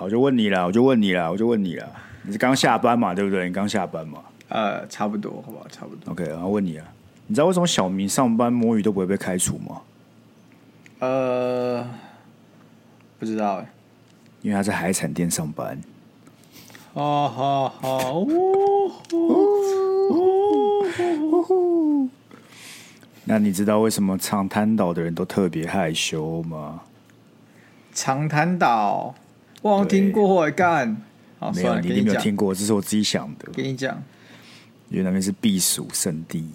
[0.00, 1.86] 好，我就问你了，我就问你了，我就问你了。
[2.22, 3.14] 你是刚下班嘛？
[3.14, 3.46] 对不对？
[3.46, 4.20] 你刚下班嘛？
[4.48, 5.68] 呃，差不多，好不好？
[5.68, 6.10] 差不多。
[6.10, 6.86] OK，然后问你啊，
[7.26, 9.82] 你知道为什么小明上班摸鱼都不会被开除吗？
[11.00, 11.86] 呃，
[13.18, 13.70] 不知道哎，
[14.40, 15.78] 因为他在海产店上班。
[16.94, 18.26] 哦，好好。
[23.24, 26.80] 那你知道为什么长滩岛的人都特别害羞吗？
[27.92, 29.14] 长滩岛，
[29.62, 30.96] 我听过哎，干。
[31.38, 33.50] 好，没有，你一定没有听过，这是我自己想的。
[33.52, 34.02] 跟你讲，
[34.88, 36.48] 因为那边是避暑胜地。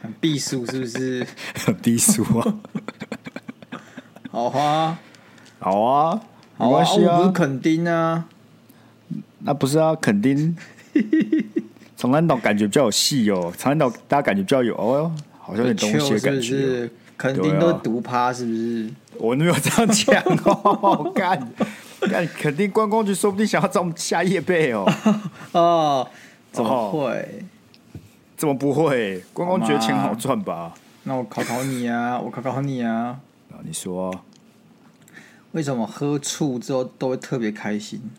[0.00, 1.26] 很避暑是不是？
[1.64, 2.58] 很 避暑 啊！
[4.30, 4.98] 好啊，
[5.60, 6.20] 好啊，
[6.58, 8.28] 没关系啊，不是垦丁啊？
[9.40, 10.56] 那不是啊，肯丁。
[11.96, 16.90] 长滩岛感觉比较有戏哦，长滩岛大家感觉比较有哦，好像有点东西的感觉。
[17.16, 18.90] 肯定都独趴是不是？
[19.18, 21.52] 我没有这样讲哦， 干，
[22.00, 24.84] 干，肯定观光局说不定想要找我们下夜配哦。
[25.52, 26.08] 哦，
[26.50, 27.44] 怎么会？
[28.36, 29.22] 怎么不会？
[29.32, 30.74] 观光局钱好赚吧？
[31.04, 33.20] 那我考考你啊，我考考你啊。
[33.50, 34.24] 啊，你说，
[35.52, 38.10] 为什么喝醋之后都会特别开心？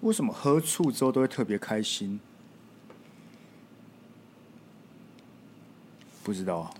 [0.00, 2.18] 为什么喝醋之后都会特别开心？
[6.24, 6.72] 不知道，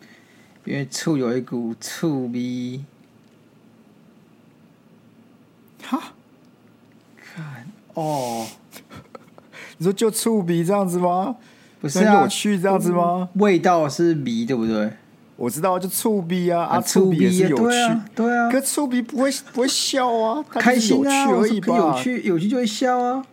[0.65, 2.81] 因为醋有一股醋味。
[5.83, 6.00] 哈？
[7.16, 8.47] 看哦，
[9.78, 11.36] 你说就醋鼻这样子吗？
[11.80, 13.28] 不是啊，有趣这样子吗？
[13.34, 14.92] 味道是鼻，对不对？
[15.36, 18.50] 我知道，就醋鼻啊啊，醋鼻也是有趣，对啊，对啊。
[18.50, 21.77] 可醋鼻不会不会笑啊，开心啊，而已吧。
[21.77, 23.25] 有趣有趣就会笑啊。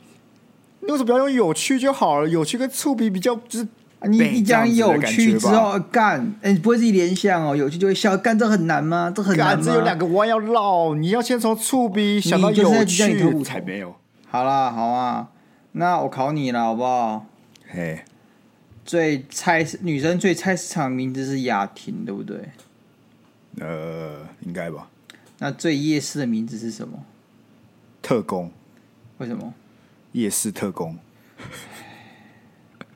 [0.80, 2.28] 你为什么不要用有趣就好了？
[2.28, 3.68] 有趣跟醋鼻比较就是。
[4.08, 7.54] 你你讲有趣之后干，哎，你不会自己联想哦？
[7.54, 9.12] 有趣就会笑，干这很难吗？
[9.14, 9.64] 这很难吗？
[9.66, 13.94] 这有两个弯要绕，你要先从醋鼻想到有趣才没有。
[14.28, 15.30] 好啦，好啊，
[15.74, 17.26] 那我考你了，好不好？
[17.68, 18.04] 嘿，
[18.86, 22.38] 最菜女生最菜市场名字是雅婷，对不对？
[23.60, 24.88] 呃，应该吧。
[25.40, 27.04] 那最夜市的名字是什么？
[28.02, 28.50] 特工。
[29.18, 29.54] 为什么？
[30.14, 30.98] 夜市特工。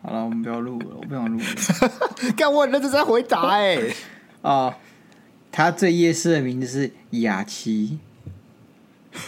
[0.06, 1.46] 好了，我们不要录了，我不想录了。
[2.36, 3.96] 干我认真在回答哎、欸。
[4.44, 4.78] 啊，
[5.50, 6.92] 他最夜市的名字是
[7.22, 8.00] 雅琪。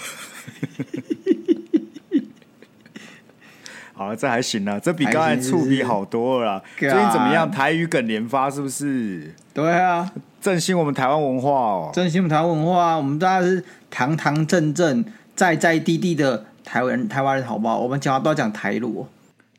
[3.93, 6.61] 好了，这还行啊，这比刚才触笔好多了啦。
[6.77, 7.49] 最近怎么样？
[7.49, 9.33] 台语梗连发是不是？
[9.53, 17.79] 对啊，振兴我们台湾文化哦，振兴我们台湾文化，我们大家是堂堂正正、在在地地的台湾人，台湾人好不好？
[17.79, 18.83] 我们讲话都要讲台语。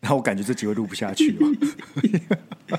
[0.01, 2.79] 然后我感觉这集会录不下去了，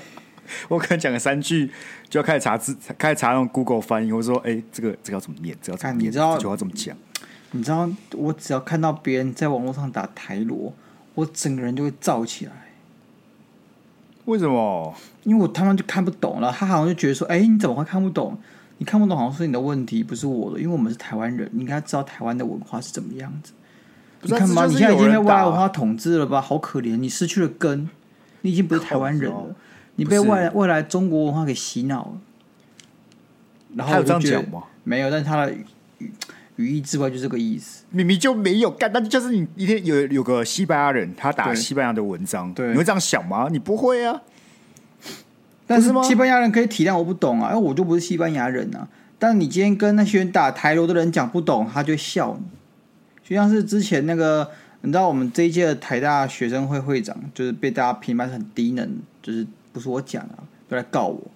[0.68, 1.70] 我可能讲个三句
[2.08, 5.56] 就要开始查字，开始查用 Google 翻译，我说：“哎，这个这个要怎么念？
[5.60, 6.08] 这个要怎么念？
[6.08, 6.96] 你知道就要怎么讲？
[7.50, 10.72] 你知道，我只要看到别人在网络上打台罗，
[11.14, 12.52] 我整个人就会燥起来。
[14.24, 14.94] 为什么？
[15.24, 16.52] 因为我他妈就看不懂了。
[16.52, 18.38] 他好像就觉得说：‘哎，你怎么会看不懂？
[18.78, 23.52] 你看不懂好像是你的问题，不是我的。’因为我们是台湾人，你应该知道台湾的文化是怎么样子。”
[24.22, 26.40] 你看吧，你现在已经被外来文化统治了吧？
[26.40, 27.88] 好可怜，你失去了根，
[28.42, 29.54] 你已经不是台湾人了，
[29.96, 32.12] 你被外外来中国文化给洗脑了。
[33.76, 34.44] 然后我就觉得
[34.82, 35.52] 没有，但是他的
[35.98, 36.12] 语
[36.56, 43.48] 语义之外就这个意思，明明就没有干，但就是你一天有有个西班牙人，他打西班牙的文章，对，你会这样想吗？
[43.50, 44.20] 你不会啊。
[45.66, 48.88] 但是西班牙人可以体谅我不懂啊，因为我就不是西班牙人啊。
[49.18, 52.57] 但是你今天跟那些人打台罗的人讲不懂，他就笑你。
[53.28, 54.50] 就像是之前那个，
[54.80, 58.88] 你知道我们这一届的台大学生会会长，就是被大家评判很低能，
[59.20, 61.30] 就是不是我讲的，都来告我。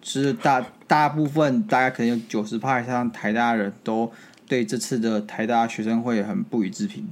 [0.00, 4.10] 就是大大部分大概可能有九十趴以上台大人都
[4.48, 7.06] 对这次的台大学生会很不予置评，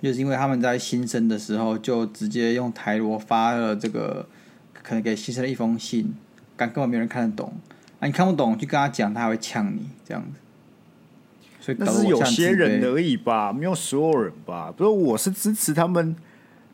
[0.00, 4.28] 就是因为他们在新生的时候就直接用台罗发了这个，
[4.84, 6.14] 可能给新生的一封信，
[6.56, 7.52] 但根本没人看得懂。
[7.98, 10.38] 啊，你看不懂，就跟他讲，他还会呛你这样子。
[11.76, 14.72] 那是有些人而已吧，没有所有人吧。
[14.74, 16.16] 不是我是支持他们，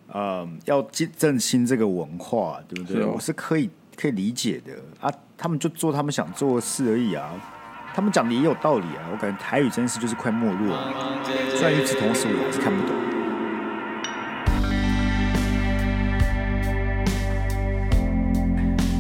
[0.07, 0.81] 呃，要
[1.17, 2.99] 振兴这个文化，对不对？
[2.99, 5.13] 是哦、我是可以可以理解的啊。
[5.37, 7.33] 他们就做他们想做的事而已啊。
[7.93, 9.09] 他们讲的也有道理啊。
[9.11, 10.95] 我感觉台语这件事就是快没落了。
[11.57, 12.95] 虽然与此同时，我还是看不懂。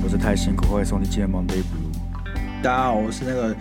[0.03, 1.93] 我是太辛苦，欢迎收听今天 Monday Blue。
[2.63, 3.55] 大家好，我是那个。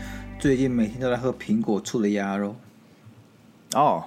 [0.44, 2.54] 最近每天都在喝苹果醋的鸭肉
[3.76, 4.04] 哦，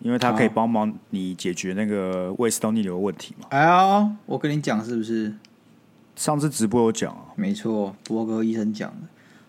[0.00, 3.46] 因为它可以帮忙你解决那个胃食道逆流的问题嘛。
[3.50, 5.32] 哎呀，我跟你讲是不是？
[6.16, 9.06] 上次直播有讲啊，没错，博哥医生讲的。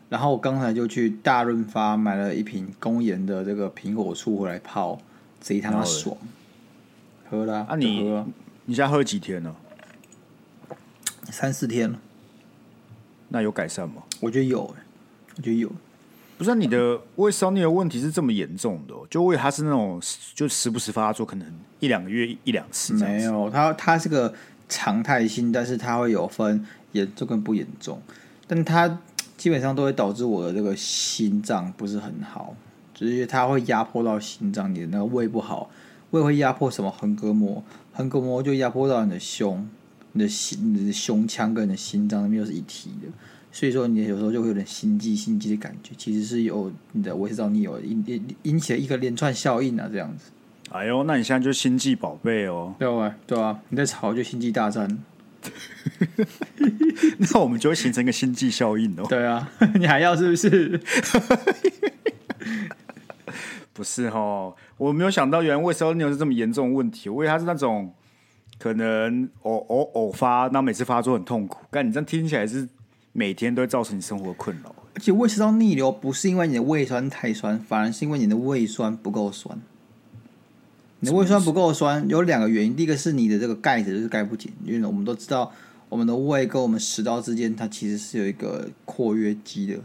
[0.10, 5.00] 然后我刚才就去大润发买了一瓶公研的这个苹果醋回来泡，
[5.42, 6.16] 贼他妈爽！
[7.31, 8.04] 喝了啊你？
[8.04, 8.25] 你
[8.66, 9.56] 你现在喝几天了？
[11.31, 12.00] 三四天了。
[13.30, 14.04] 那有改善吗？
[14.19, 14.62] 我觉得有，
[15.36, 15.72] 我觉得有。
[16.38, 20.01] 不是、啊、你的胃烧你的问题是这么严重的、就胃它是那种
[20.36, 21.48] 就时不时发作，可能
[21.80, 22.94] 一两个月一两次。
[22.94, 24.34] 没有，它它是个
[24.69, 28.01] 常态性，但是它会有分严重跟不严重，
[28.48, 29.00] 但它。
[29.38, 32.56] 基本上都会导致我的这个心脏不是很好，
[32.92, 35.69] 就是它会压迫到心脏，你的那个胃不好，
[36.10, 37.63] 胃会压迫什么横膈膜，
[37.94, 39.69] 横膈膜就压迫到你的胸，
[40.13, 43.07] 你的心、你的胸腔跟你的心脏那边又是一体的，
[43.57, 50.30] 所以说你有时候就会有点心悸、心悸的感觉，其实是有你的胃食道你有引引引起了一个连串效应啊，这样子。
[50.69, 54.88] 哎呦，那你现在就心悸宝贝哦，对啊，对啊，你在吵就心悸大战。
[57.18, 59.04] 那我们就会形成一个心悸效应哦。
[59.09, 60.80] 对啊， 你还要是不是？
[63.74, 67.10] 不是哦，我没有想到原来胃烧腻是这么严重的问题。
[67.10, 67.92] 我以为它是那种
[68.60, 71.65] 可能偶偶偶发，那每次发作很痛苦。
[71.71, 72.69] 但你这样听起来是
[73.18, 74.75] 每天都会造成你生活困扰。
[74.94, 79.60] 而且胃食道逆流不是因为你的胃酸太酸，反而是因为你的胃酸不够酸。
[81.00, 82.75] 你的胃酸不够酸，有两个原因。
[82.75, 85.52] 第一个是你的这个钙质就是钙不紧，因为我们都知道，
[85.90, 89.80] 我们的胃跟我们食道之间，它其实是有一个括约肌的，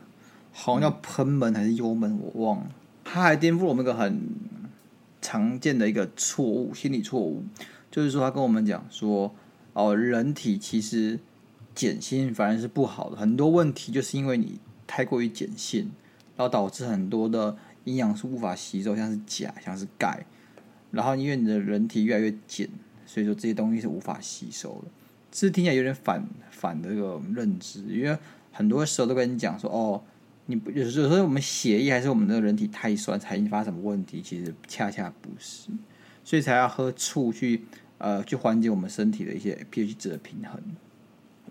[0.52, 2.66] 好像叫贲门还是幽门，我忘了。
[3.02, 4.20] 它还颠覆我们一个很
[5.22, 7.42] 常见的一个错误心理错误，
[7.90, 9.34] 就是说他跟我们讲说，
[9.72, 11.18] 哦，人体其实
[11.74, 15.90] 碱性反而是不好的，很多问题就是因为你太过于碱性，
[16.36, 20.24] 然后导致很多的营养素无法吸收，像是钾，像是钙。
[20.90, 22.68] 然后因为你的人体越来越碱，
[23.06, 24.90] 所以说这些东西是无法吸收的。
[25.30, 28.18] 这听起来有点反反的这个认知，因为
[28.50, 30.02] 很多时候都跟你讲说，哦，
[30.44, 34.20] 你不有时候我们血液还是我们的人体太酸才引发什么问题？
[34.20, 35.70] 其实恰恰不是，
[36.22, 37.62] 所以才要喝醋去
[37.96, 40.60] 呃去缓解我们身体的一些 pH 值的平衡。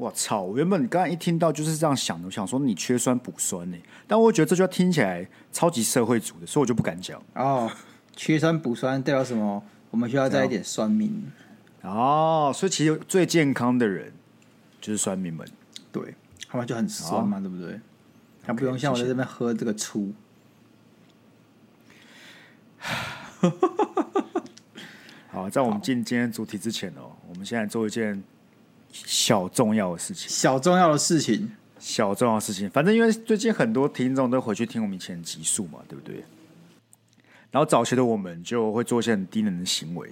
[0.01, 0.42] 我操！
[0.42, 3.77] 我原本刚才一听到就是这样想的，我想说你缺酸补酸呢，
[4.07, 7.71] 但我觉得这句话听起来超级社会主义的，所以我就不敢讲哦。
[8.15, 9.63] 缺酸补酸代表什么？
[9.92, 11.24] 我们需要再一点酸民
[11.83, 14.12] 哦，所以其实最健康的人
[14.80, 15.48] 就是酸民们，
[15.92, 16.15] 对，
[16.48, 17.80] 他们就很酸嘛，哦、对不对？
[18.42, 20.12] 他不用像我在这边喝这个醋。
[25.30, 28.24] 好，在我们进今天主题之前哦，我们现在做一件
[28.91, 32.69] 小重要的事情，小重要的事情，小重要的事情。
[32.69, 36.23] 反正因为最近很多听众都回去听我们以前的集数嘛，对不对？
[37.51, 40.09] 然后早期的我们就会做一些很低能的行为，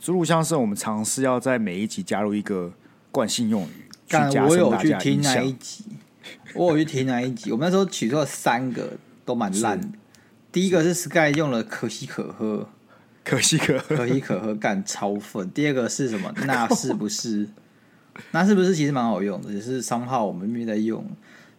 [0.00, 2.72] 诸如像是我们尝试要在每一集加入一个
[3.12, 4.56] 惯性用语，去加深大家印象。
[4.56, 5.84] 我有去听哪一集？
[6.54, 7.52] 我有去听哪一集？
[7.52, 8.94] 我们那时候取出了三个，
[9.24, 9.88] 都蛮烂的。
[10.50, 12.68] 第一个是 Sky 用了可喜可贺，
[13.22, 15.48] 可喜可贺，可喜可贺干超粉。
[15.52, 16.32] 第二个是什么？
[16.44, 17.48] 那是不是？
[18.32, 18.74] 那是不是？
[18.74, 21.04] 其实蛮好用的，只是商号我们没在用。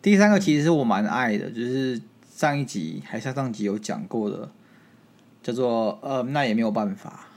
[0.02, 2.02] 第三个其实是我蛮爱的，就是
[2.36, 4.50] 上一集还上上集有讲过的。
[5.44, 7.28] 叫做呃，那也没有办法，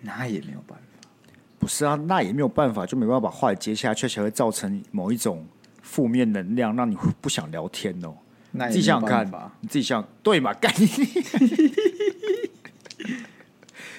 [0.00, 1.08] 那也没有办法。
[1.60, 5.46] 不是啊，那也没有办法，就没办法把话接下去，才会造成某一种
[5.80, 8.12] 负面能量，让你不想聊天哦。
[8.50, 9.24] 那你自己想想看，
[9.60, 10.52] 你自己想对嘛？
[10.54, 10.88] 干你，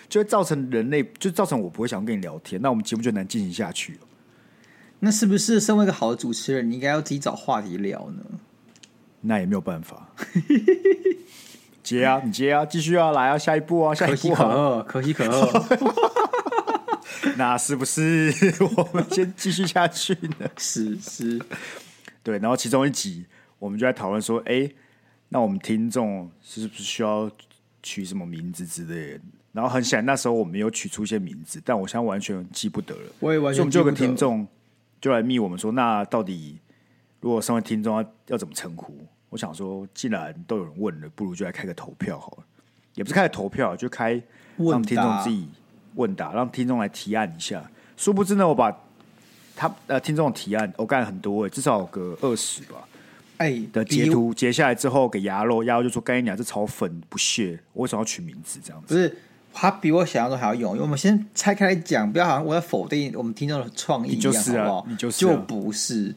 [0.09, 3.99] 就会造成人类，就造成我不会想跟你聊天，那我们节目就难进行下去了。
[5.05, 8.23] 那是不是身为一个好的主持人，你应该要自己找话题聊呢？
[9.19, 10.07] 那也没有办法。
[11.83, 15.77] 接啊，你接啊，继续啊，来啊，下一步啊，下一步啊，可喜可贺，可喜可贺，
[17.35, 18.33] 那是不是
[18.77, 20.49] 我们先继续下去呢？
[20.55, 21.37] 是是，
[22.23, 23.25] 对，然后其中一集
[23.59, 24.71] 我们就在讨论说，哎，
[25.27, 27.29] 那我们听众是不是需要
[27.81, 29.19] 取什么名字之类的？
[29.51, 33.11] 然后很显然那时候我们有取出一些名字，但我现在完全记不得了。
[33.19, 34.47] 我也完全，就有个听众
[35.03, 36.57] 就来密我们说，那到底
[37.19, 38.95] 如果身为听众要要怎么称呼？
[39.29, 42.43] 我想说，既然都有人问了，不如就来开个投票好了。
[42.95, 44.11] 也不是开个投票，就开
[44.55, 45.49] 让听众自己
[45.95, 47.69] 问答，让听众来提案一下。
[47.97, 48.73] 殊不知呢，我把
[49.57, 52.87] 他呃听众的提案，我干了很多，至少有个二十吧。
[53.39, 59.17] 哎，的截图截下来之后给牙肉，牙肉就说：“干你娘，这炒粉不屑，我为什么要取名字这样子？”不是。
[59.53, 64.85] 他比我想象中还要用，因为我们先拆开来讲，不要好像我在否定我们听众的创意一样，就是啊、好不好？
[64.89, 66.13] 你就是、啊、就不是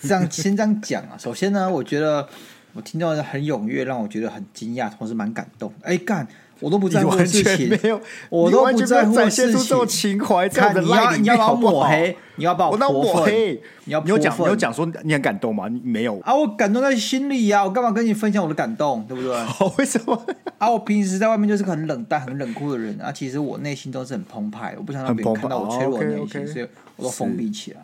[0.00, 0.30] 这样。
[0.30, 1.16] 先这样讲啊。
[1.18, 2.26] 首先呢，我觉得
[2.72, 5.72] 我听到的很踊跃，让我觉得很惊讶，同时蛮感动。
[5.82, 6.26] 哎，干！
[6.60, 8.00] 我都不在乎的事情，没有，
[8.30, 9.60] 我都不在乎的事情。
[9.60, 15.68] 这种情怀，看你要你要把我抹黑，你要把我抹黑，你要你有讲你有讲说你很感动吗？
[15.68, 16.34] 你没有啊？
[16.34, 19.04] 我感动在心里呀，我干嘛跟你分享我的感动？
[19.08, 19.36] 对不对？
[19.78, 20.20] 为什么
[20.58, 20.68] 啊？
[20.68, 23.12] 我平时在外面就是个很冷淡、很冷酷的人啊。
[23.12, 27.80] 其实我内心都是很澎湃，我不想让别人看到我脆弱的内心，所以我都封闭起来。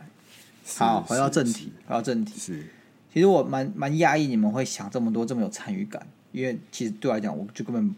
[0.79, 2.33] 好，回到正题，回到正题。
[2.41, 2.67] 是，
[3.13, 7.95] 其实我蛮蛮讶异你们会想这么多，这么有参与感，因为其实对我来讲，我就根本。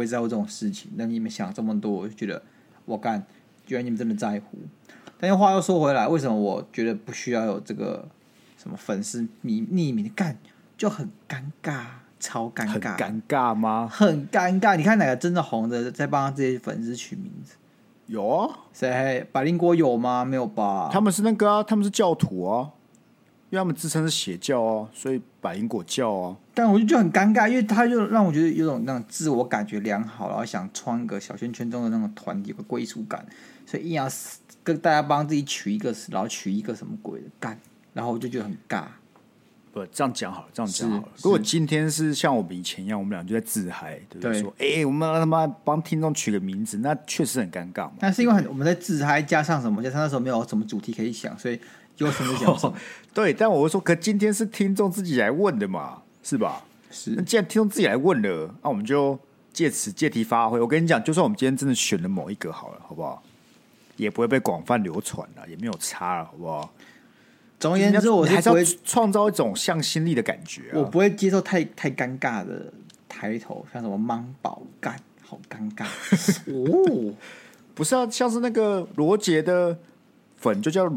[0.00, 2.42] 不会在乎这种事情，那你们想这么多，我就觉得
[2.86, 3.22] 我干，
[3.66, 4.56] 居然你们真的在乎。
[5.18, 8.08] 但是话又说回来，为什么我觉得不需要有这个
[8.56, 10.38] 什么粉丝匿匿名的干，
[10.78, 11.84] 就很尴尬，
[12.18, 13.86] 超尴尬，尴尬吗？
[13.92, 14.74] 很尴尬。
[14.74, 17.56] 你看哪个真的红的在帮这些粉丝取名字？
[18.06, 19.26] 有啊，谁？
[19.30, 20.24] 百灵果有吗？
[20.24, 20.88] 没有吧？
[20.90, 22.70] 他们是那个啊，他们是教徒啊。
[23.50, 26.36] 因为他们自称是邪教啊，所以百灵果教啊。
[26.62, 33.24] 但我就觉得很尴尬，因为他就让我觉得有种那种自我感觉良好，然后想穿个小圈圈中的那种团体，有个归属感，
[33.64, 34.06] 所以硬要
[34.62, 37.58] 跟大家帮自己取一个，然后取一个什么鬼的干，
[37.94, 38.84] 然后我就觉得很尬。
[39.72, 41.08] 不，这样讲好了，这样讲好了。
[41.22, 44.38] 如果今天是像我们以前一样，我们俩就在自嗨，对不对？
[44.42, 47.92] 说，哎、欸，我们他妈帮听众取个名字，那确实很尴尬嘛。
[47.98, 49.82] 但是因为很我们在自嗨，加上什么？
[49.82, 51.58] 加上那时候没有什么主题可以想，所以。
[51.96, 52.74] 就什么讲什么，
[53.12, 56.64] 对，但我会说，可今天是听众自己来问的嘛，是吧？
[56.90, 57.12] 是。
[57.16, 59.18] 那既然听众自己来问了，那我们就
[59.52, 60.60] 借此借题发挥。
[60.60, 63.22] 我跟你讲，就算我们今天真的选了某一个好了，好不好？
[63.96, 66.72] 也不会被广泛流传了，也没有差了，好不好？
[67.58, 70.74] 总而言之，我还是要创造一种向心力的感觉、啊。
[70.74, 72.72] 我不会接受太太尴尬的
[73.08, 75.84] 抬头，像什么“芒宝干”，好尴尬
[76.52, 77.14] 哦。
[77.74, 79.78] 不是啊，像是那个罗杰的
[80.36, 80.92] 粉就叫。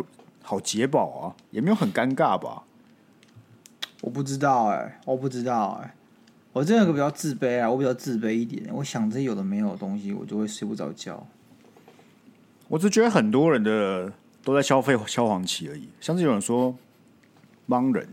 [0.45, 2.63] 好杰宝啊，也没有很尴尬吧？
[4.03, 5.93] 我不知道哎、欸，我不知道哎、欸，
[6.51, 8.67] 我这个比较自卑啊，我比较自卑一点。
[8.74, 11.25] 我想这有的没有的东西，我就会睡不着觉。
[12.67, 14.12] 我只觉得很多人的
[14.43, 15.88] 都在消费消黄期而已。
[16.01, 16.75] 像是有人说
[17.69, 18.05] “盲人”，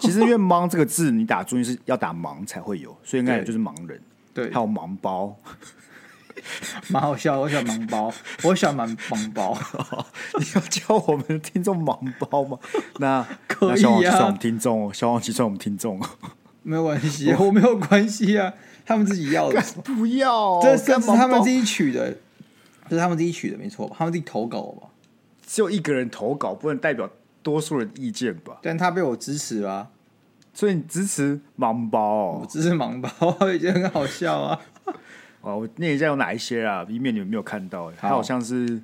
[0.00, 4.02] 其实因为“盲”这个字，你打注音是要打“盲”才会有，所以应该也就是“盲人”。
[4.34, 5.36] 对，还有“盲包”。
[6.88, 9.56] 蛮好笑，我喜欢盲包，我喜欢盲盲包。
[10.38, 12.58] 你要教我们的听众盲包吗？
[12.98, 16.00] 那可以啊，算我们听众，消防器算我们听众，
[16.62, 18.52] 没有关系， 我没有关系啊，
[18.84, 22.16] 他们自己要的，不要，这是他们自己取的，
[22.88, 23.96] 这是他们自己取的，没错吧？
[23.98, 24.88] 他们自己投稿吧？
[25.46, 27.08] 只有一个人投稿，不能代表
[27.42, 28.58] 多数人意见吧？
[28.62, 29.88] 但他被我支持了，
[30.54, 33.10] 所以你支持盲包，我支持盲包，
[33.40, 34.60] 我觉得很好笑啊。
[35.42, 36.84] 哦，我念一下有哪一些啊？
[36.88, 38.80] 以免你们没有看到，它好像是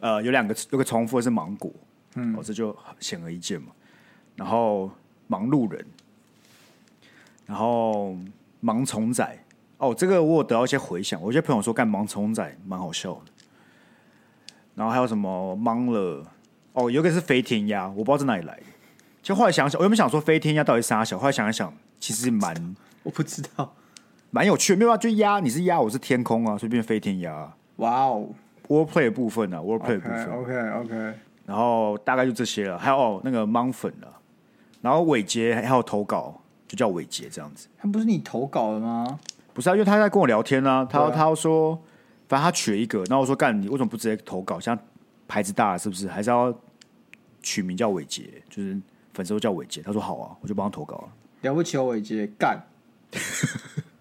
[0.00, 1.72] 呃有两个有个重复的是芒果，
[2.14, 3.68] 嗯，哦，这就显而易见嘛。
[4.36, 4.90] 然后
[5.26, 5.84] 忙碌人，
[7.46, 8.16] 然后
[8.62, 9.38] 盲虫仔，
[9.78, 13.32] 哦，这个我有得到一些回响，我有些朋友说干盲虫仔蛮好笑的。
[14.74, 16.24] 然后还有什么忙了？
[16.72, 18.62] 哦，有一个是飞天鸭，我不知道在哪里来的。
[19.22, 23.74] 就后来想想，我原本想说飞天鸭到底是啥小，后来想一想，其实蛮我不知道。
[24.34, 27.54] 蛮有趣的，没有啊，就鸭，你是鸭，我是天空啊，所以变飞天鸭。
[27.76, 28.28] 哇哦
[28.66, 31.14] ，Wordplay 的部分啊，Wordplay 的部分，OK OK.
[31.46, 34.08] 然后大概就这些了，还有、哦、那个芒粉了，
[34.80, 36.34] 然后伟杰还有投稿，
[36.66, 37.68] 就叫伟杰这样子。
[37.78, 39.20] 他不是你投稿的吗？
[39.52, 41.80] 不是啊，因为他在跟我聊天啊，他他说，
[42.28, 44.58] 反正他取了一个，然后我说干，你为什么不直接投稿？
[44.58, 44.76] 像
[45.28, 46.08] 牌子大了是不是？
[46.08, 46.52] 还是要
[47.40, 48.28] 取名叫伟杰？
[48.50, 48.76] 就是
[49.12, 49.80] 粉丝都叫伟杰。
[49.80, 51.08] 他说好啊，我就帮他投稿了。
[51.42, 52.60] 了不起哦，伟杰干。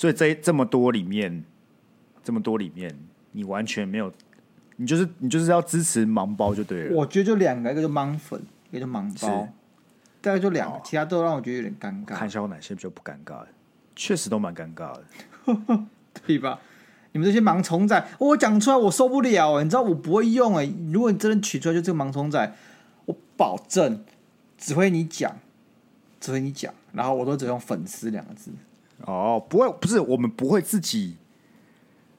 [0.00, 1.44] 所以这这么多里面，
[2.24, 2.98] 这么多里面，
[3.32, 4.10] 你完全没有，
[4.76, 6.96] 你就是你就是要支持盲包就对了。
[6.96, 8.40] 我觉得就两个，一个就盲粉，
[8.70, 9.46] 一个就盲包，
[10.22, 12.14] 大概就两个，其他都让我觉得有点尴尬。
[12.14, 13.48] 看一下我哪些比较不尴尬的，
[13.94, 15.84] 确实都蛮尴尬的，
[16.26, 16.58] 对吧？
[17.12, 20.72] 你们这些盲虫仔，我讲出来我受不了，你知道我不会用哎。
[20.90, 22.56] 如果你真的取出来就这个盲虫仔，
[23.04, 24.02] 我保证
[24.56, 25.36] 只会你讲，
[26.18, 28.50] 只会你讲，然后我都只用粉丝两个字。
[29.06, 31.16] 哦，不会，不是我们不会自己，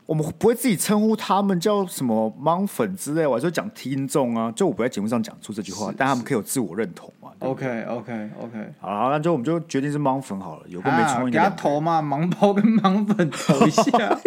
[0.06, 7.30] 我们不会自己称呼他们叫什么盲粉之类，我就讲听众啊，就我不在节目上讲出这句话，但他们可以有自我认同嘛。
[7.40, 14.20] OK OK OK，好了，那就我们就决定是盲粉好了，有个没充一个，给他投嘛，盲包跟盲粉投一下，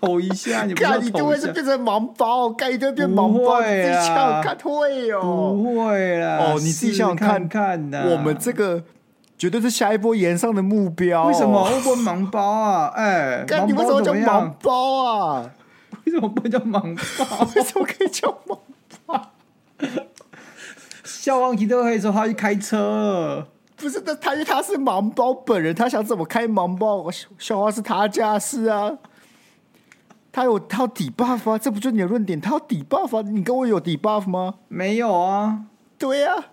[0.00, 8.82] 投一下，你看你就会是变成盲包，盖一堆变盲包，你自己看会哦，不会啦，哦，你自己想想看看的，我们这个。
[9.38, 11.26] 绝对是下一波延上的目标。
[11.26, 12.92] 为什么会不会盲包啊？
[12.96, 15.50] 哎、欸，你为什么叫盲包啊？
[16.04, 17.46] 为什么不叫盲包？
[17.54, 18.58] 为什么可以叫盲
[19.06, 19.30] 包？
[21.04, 23.46] 消防局都可以说他去开车。
[23.76, 27.06] 不是，他他因为他是盲包本人，他想怎么开盲包，
[27.38, 28.98] 笑话是他家事啊。
[30.32, 32.40] 他有他有底 buff 啊，这不就你的论点？
[32.40, 34.54] 他有底 buff 啊，你跟我有底 buff 吗？
[34.68, 35.62] 没有啊。
[35.96, 36.44] 对呀、啊，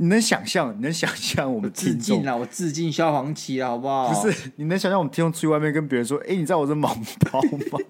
[0.00, 0.74] 你能想象？
[0.74, 2.34] 你能想象我们自尽了？
[2.34, 4.08] 我致敬消防旗了，好不好？
[4.08, 6.88] 不是，你能想象我们听众出去外面跟别人说：“哎、欸，你知道我是盲
[7.30, 7.84] 包吗？”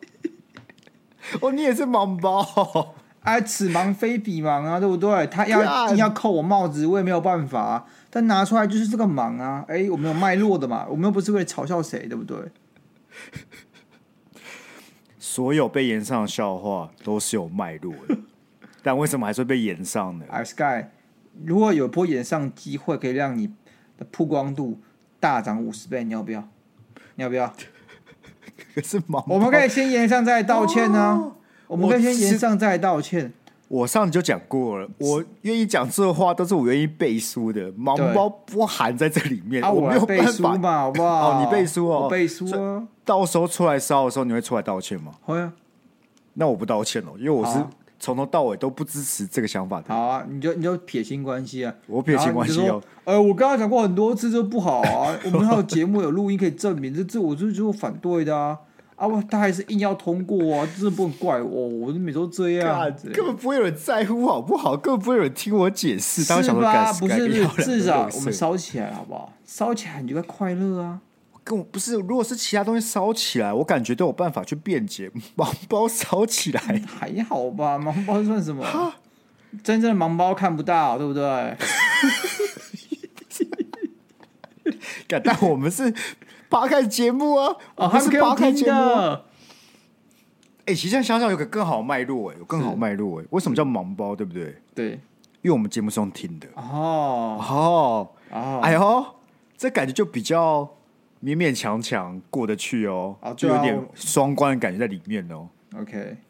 [1.40, 2.96] 哦，你也是盲包。
[3.20, 5.24] 哎、啊，此盲非彼盲啊，对不对？
[5.28, 7.86] 他要硬要扣我帽子，我也没有办法。
[8.10, 9.64] 但拿出来就是这个盲啊！
[9.68, 10.84] 哎、欸，我们有脉络的嘛？
[10.90, 12.36] 我们又不是为了嘲笑谁，对不对？
[15.20, 18.18] 所有被延上的笑话都是有脉络的，
[18.82, 20.24] 但为什么还是会被延上呢？
[20.28, 20.86] 哎，Sky，
[21.44, 23.48] 如果有波演上机会可以让你
[23.96, 24.78] 的曝光度
[25.18, 26.48] 大涨五十倍，你要不要？
[27.16, 27.52] 你要不要？
[28.74, 31.12] 可是盲， 我们可以先延上再道歉呢、啊。
[31.14, 31.36] 哦
[31.70, 33.32] 我们可以先延上再道歉。
[33.68, 39.62] 我上次就讲过了，我愿意讲这话都是我愿意背书的，盲包不含在这里面。
[39.62, 41.38] 啊，我没有背书嘛，好不好？
[41.38, 42.82] 哦，你背书哦，我背书啊。
[43.04, 45.12] 到时候出来烧的时候，你会出来道歉吗？
[45.22, 45.52] 会啊。
[46.34, 47.64] 那我不道歉了，因为我是
[48.00, 49.94] 从头到尾都不支持这个想法的。
[49.94, 51.72] 好啊，你就你就撇清关系啊。
[51.86, 52.82] 我撇清关系哦。
[53.04, 55.14] 呃，我刚刚讲过很多次，这不好啊。
[55.26, 58.58] 我们还有节目有录音可以证明，这这我就是就反对的啊。
[58.96, 60.68] 啊不，他还是硬要通过啊！
[60.76, 64.76] 真的不能怪我，我每周这样，根本不会有人在乎好不好？
[64.76, 66.22] 根本不会有人听我解释。
[66.22, 66.92] 是吧？
[66.92, 69.32] 不是，不是，至少我们烧起来好不好？
[69.46, 71.00] 烧起来你就该快乐啊！
[71.42, 75.10] 跟我不是，如果是其他东西烧起来，我感觉都有办法去辩解。
[75.36, 77.78] 盲包烧起来还好吧？
[77.78, 78.94] 盲包算什么？
[79.62, 81.56] 真正的盲包看不到，对不对？
[85.24, 85.94] 但我们是。
[86.48, 88.80] 扒开节目啊，哦，还是扒开节目。
[88.80, 89.20] 哎、
[90.66, 94.56] 欸，其实想想有个更好的脉络，哎，有更好的脉络，哎，为什么叫盲包，对不对？
[94.74, 94.90] 对，
[95.42, 96.48] 因为我们节目是用听的。
[96.56, 99.06] 哦哦哦，哎呦，
[99.56, 100.68] 这感觉就比较
[101.22, 105.48] 勉勉强强过得去哦，哦就有点双关的感觉在里面哦。
[105.76, 106.16] OK。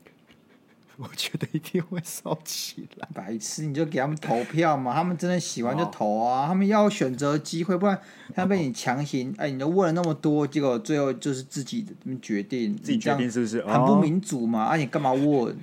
[1.02, 3.08] 我觉得一定会烧起来。
[3.14, 7.98] 白痴，你就给他们投票嘛，他们真的喜欢就投啊，他们要选择机会，不然
[8.34, 13.64] 他被你强行，哎，你都问了那么多，结果最后就是自己的决定，自己决定是不是？
[13.64, 15.56] 很不民主嘛，啊，你干嘛问？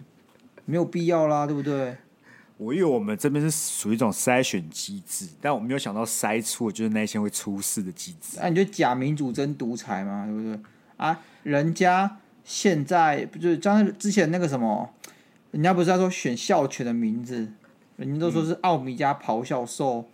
[0.66, 1.96] 没有必要啦，对不对？
[2.58, 8.40] 我以为我们这边是属于一种筛选机制，但我没有想到筛出就是那些会出事的机制。
[8.40, 10.60] 啊，你就假民主真独裁嘛，对不对？
[10.98, 14.90] 啊，人家现在不就是像之前那个什么？
[15.52, 17.48] 人家不是在说选校犬的名字，
[17.96, 20.06] 人家都说是奥米加咆哮兽，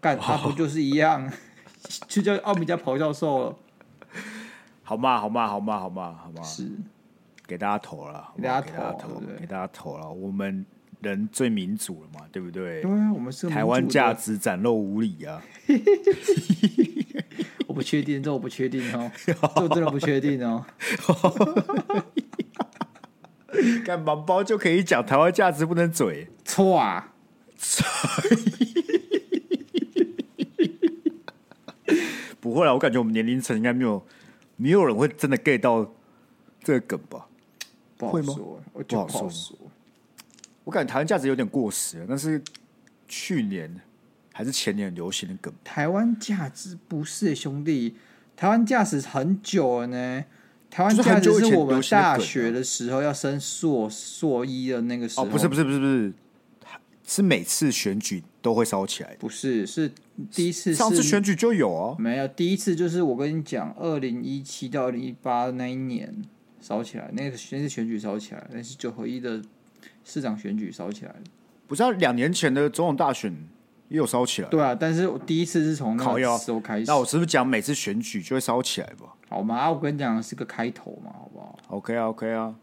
[0.00, 1.32] 干、嗯、他不就是一样，哦、
[2.08, 3.56] 就叫奥米加咆哮兽了？
[4.82, 6.70] 好嘛，好嘛，好嘛，好嘛，好嘛，是
[7.46, 10.66] 给大家投了，给大家投，给大家投了，我们
[11.02, 12.80] 人最民主了嘛，对不对？
[12.80, 15.42] 对啊，我们是台湾价值展露无遗啊！
[17.66, 19.10] 我不确定，这我不确定哦，
[19.56, 20.64] 这真的不确定哦。
[23.84, 27.12] 干盲包就可以讲台湾价值不能嘴错啊！
[32.40, 34.04] 不会啦，我感觉我们年龄层应该没有
[34.56, 35.92] 没有人会真的 get 到
[36.62, 37.26] 这个梗吧？
[37.96, 39.56] 不好说，我不好说。
[40.64, 42.42] 我感觉台湾价值有点过时了，但是
[43.08, 43.80] 去年
[44.32, 45.52] 还是前年流行的梗。
[45.64, 47.96] 台湾价值不是兄弟，
[48.36, 50.24] 台湾价值很久了呢。
[50.70, 55.26] 台湾价值是我们大学的时候要升硕硕一的那个时候。
[55.26, 56.12] 哦，不是不是不是不是，
[57.04, 59.14] 是每次选举都会烧起来。
[59.18, 59.92] 不是，是
[60.30, 60.74] 第一次。
[60.74, 61.94] 上次选举就有哦。
[61.98, 66.22] 没有，第一次就是我跟你讲，二零一七到二零一八那一年
[66.58, 69.42] 烧起来，那个先是选举烧起来，那是九合一的
[70.04, 71.14] 市长选举烧起来。
[71.66, 73.34] 不是，两年前的总统大选。
[73.88, 76.86] 也有烧起来，对啊，但是我第一次是从那个时候开始。
[76.86, 79.14] 那我是不是讲每次选举就会烧起来吧？
[79.28, 79.70] 好吗？
[79.70, 82.54] 我跟你讲是个开头嘛，好不好？OK 啊，OK 啊，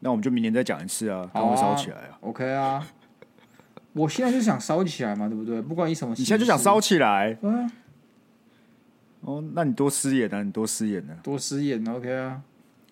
[0.00, 2.18] 那我们就明年再讲一次啊，它会烧起来啊。
[2.20, 2.86] OK 啊，
[3.94, 5.62] 我现在就想烧起来嘛，对不对？
[5.62, 7.38] 不管你什么，你现在就想烧起来。
[7.40, 7.70] 嗯。
[9.22, 11.14] 哦，那你多失言啊，你多失言呢？
[11.22, 12.42] 多失言，OK 啊。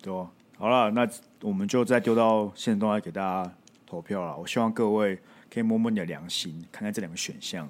[0.01, 0.27] 对啊，
[0.57, 1.07] 好了，那
[1.43, 3.51] 我们就再丢到现实中来给大家
[3.85, 4.37] 投票了。
[4.37, 5.19] 我希望各位。
[5.47, 7.69] 可以摸摸你的良心，看看这两个选项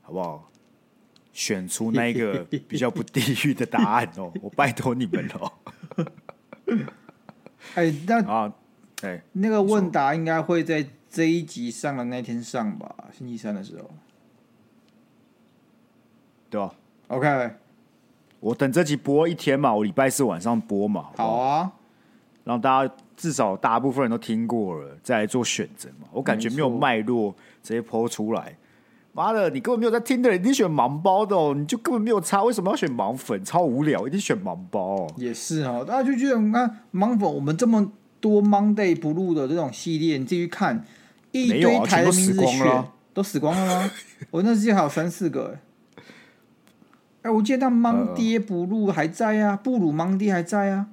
[0.00, 0.50] 好不好？
[1.32, 4.32] 选出那一个比较不地狱的答案哦！
[4.42, 5.52] 我拜托你们了。
[7.74, 8.52] 哎、欸，那 啊，
[9.02, 12.92] 哎、欸，那个问答应该会在这一集上的那天上吧？
[13.16, 13.88] 星期三的时候，
[16.50, 16.74] 对吧
[17.08, 17.50] ？OK，
[18.40, 21.10] 我等这集播一天嘛，我礼拜四晚上播嘛。
[21.16, 21.72] 好，好啊，
[22.42, 22.94] 让大家。
[23.16, 26.08] 至少大部分人都听过了，再来做选择嘛。
[26.12, 28.56] 我感觉没有脉络直接抛出来，
[29.12, 33.44] 妈的，你根本没有在听的人一定选盲包的哦，你就根本没有差，为什么要选盲粉？
[33.44, 35.14] 超无聊，一定选盲包哦。
[35.16, 40.84] 也是哦，大家就觉得你看盲粉，我们这么多 Monday Blue 的这种系列，你自己去看
[41.32, 43.90] 一堆台的名字选，都死光了吗？
[44.30, 45.58] 我那世界还有三四个
[46.02, 46.08] 哎，
[47.22, 50.86] 哎，我记得那盲爹 Blue 还在啊，布鲁盲爹还在啊，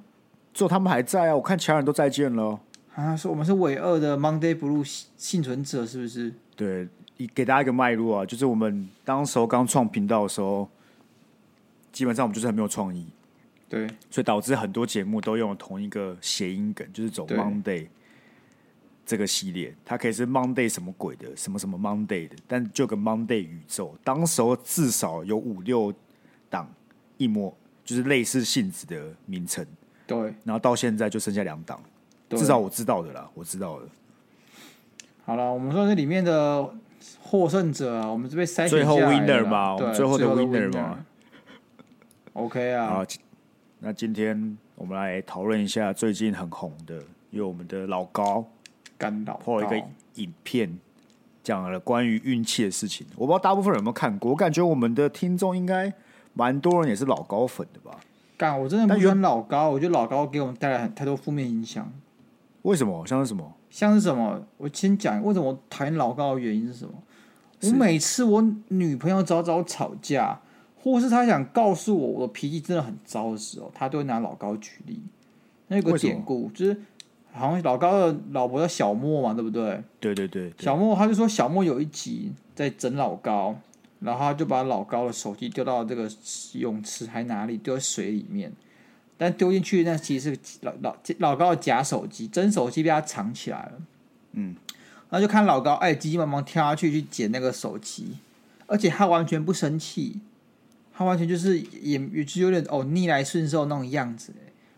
[0.52, 2.58] 只有他们还在啊，我看其他人都再见了。
[2.94, 4.84] 啊，说我们是伪二的 Monday Blue
[5.16, 6.34] 幸存者，是不是？
[6.56, 6.88] 对，
[7.34, 10.68] 给大家一个脉络啊，就是我们当时候刚创频道的时候，
[11.92, 13.06] 基本上我们就是很没有创意，
[13.68, 17.86] 对，所以导致很多节目都用了同一个谐音梗，就是走 Monday
[19.06, 25.94] 这个系列，它可以是 Monday 什么鬼的，什么什么 Monday 的，但就个 Monday 宇宙，当时候至少有五六
[26.50, 26.68] 档
[27.16, 29.66] 一模就是类似性质的名称，
[30.10, 31.80] 对，然后到现在就剩下两档。
[32.30, 33.86] 至少我知道的啦，我知道的。
[35.24, 36.68] 好了，我们说这里面的
[37.22, 41.04] 获胜者啊，我们这边筛选最后 winner 嘛，我们最后的 winner 嘛。
[42.32, 43.04] OK 啊，好，
[43.78, 46.96] 那今天我们来讨论一下最近很红的，
[47.30, 48.44] 因为我们的老高
[48.98, 49.80] 干老破一个
[50.14, 50.76] 影片，
[51.44, 53.06] 讲了关于运气的事情。
[53.14, 55.92] 我不知道大部分人有没有看过，我感觉我们的听众应该
[56.34, 57.98] 蛮多人也是老高粉的吧？
[58.40, 61.92] 干，我真的不喜欢老高，我觉得老高给我们带来很太多负面影响。
[62.62, 63.06] 为什么？
[63.06, 63.52] 像是什么？
[63.68, 64.42] 像是什么？
[64.56, 66.94] 我先讲为什么我讨厌老高的原因是什么？
[67.64, 70.40] 我每次我女朋友找找我吵架，
[70.82, 75.02] 或是她想告诉我我的脾气真的很糟的时候，她都会拿老高举例。
[75.68, 76.80] 那有个典故，就是
[77.32, 79.82] 好像老高的老婆叫小莫嘛，对不对？
[80.00, 80.64] 对对对，对。
[80.64, 83.54] 小莫他就说小莫有一集在整老高，
[84.00, 86.10] 然后他就把老高的手机丢到这个
[86.54, 88.52] 泳池还哪里丢在水里面。
[89.16, 93.72] 但丢进去那其实是老老老高的假手机，真手机被他藏起来了。
[94.32, 94.56] 嗯，
[95.10, 98.16] 然后就看老高哎，急急忙忙跳下去去捡那个手机，
[98.66, 100.20] 而且他完全不生气，
[100.94, 104.32] 他完全就是也也是有点哦逆来顺受那种样子，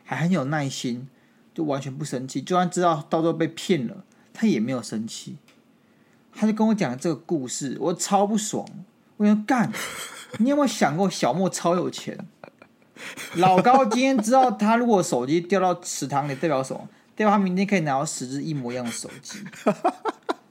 [0.05, 1.07] 还很有耐心，
[1.55, 2.43] 就完全不生气。
[2.43, 5.37] 就算知道到时候被骗了，他也没有生气。
[6.35, 8.67] 他就跟我讲这个故事，我超不爽。
[9.23, 9.71] 我说干，
[10.39, 12.19] 你有没有想过小莫超有钱？
[13.37, 16.89] 老高今天知道，他如果手机掉到池塘里，代表什么？
[17.15, 19.39] 代表他明天可以拿到十只一模一样的手机。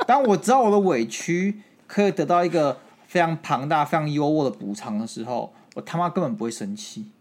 [0.08, 7.12] 当我知道我的委屈可以得到一个非常庞大、非常优渥的补偿的时候，我他妈根本不会生气。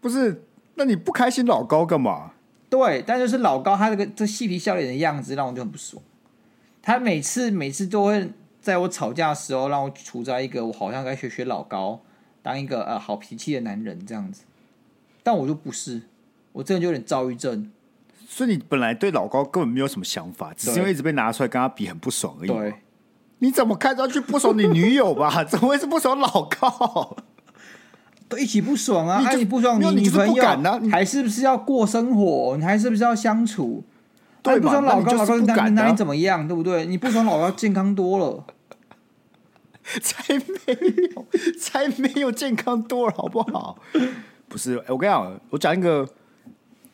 [0.00, 0.44] 不是？
[0.74, 2.32] 那你不开心老高干嘛？
[2.70, 6.00] 对，但就是老高他这个这嬉皮笑脸的样子让我就很不爽。
[6.80, 8.30] 他每次每次都会
[8.68, 12.00] 在我吵架的时候让我处在一个我好像该学学老高。
[12.42, 14.42] 当一个呃好脾气的男人这样子，
[15.22, 16.02] 但我就不是，
[16.52, 17.70] 我真的就有点躁郁症。
[18.28, 22.48] 所以你本来对老高根本没有什么想法，只是因为一直被拿出来跟他比很不爽而已。
[22.48, 22.74] 对，
[23.38, 25.42] 你怎么看上去不爽你女友吧？
[25.48, 27.16] 怎么会是不爽老高？
[28.28, 29.20] 都一起不爽啊！
[29.20, 32.56] 你、啊、你不爽你女朋友，你还是不是要过生活？
[32.58, 33.82] 你还是不是要相处？
[34.42, 36.46] 对、啊、不爽老高，老高跟男男人怎么样？
[36.46, 36.86] 对不对？
[36.86, 38.44] 你不爽老高健康多了。
[40.02, 40.44] 才没
[41.14, 41.26] 有，
[41.58, 43.78] 才没有健康多了，好不好？
[44.48, 46.08] 不是，我跟你讲，我讲一个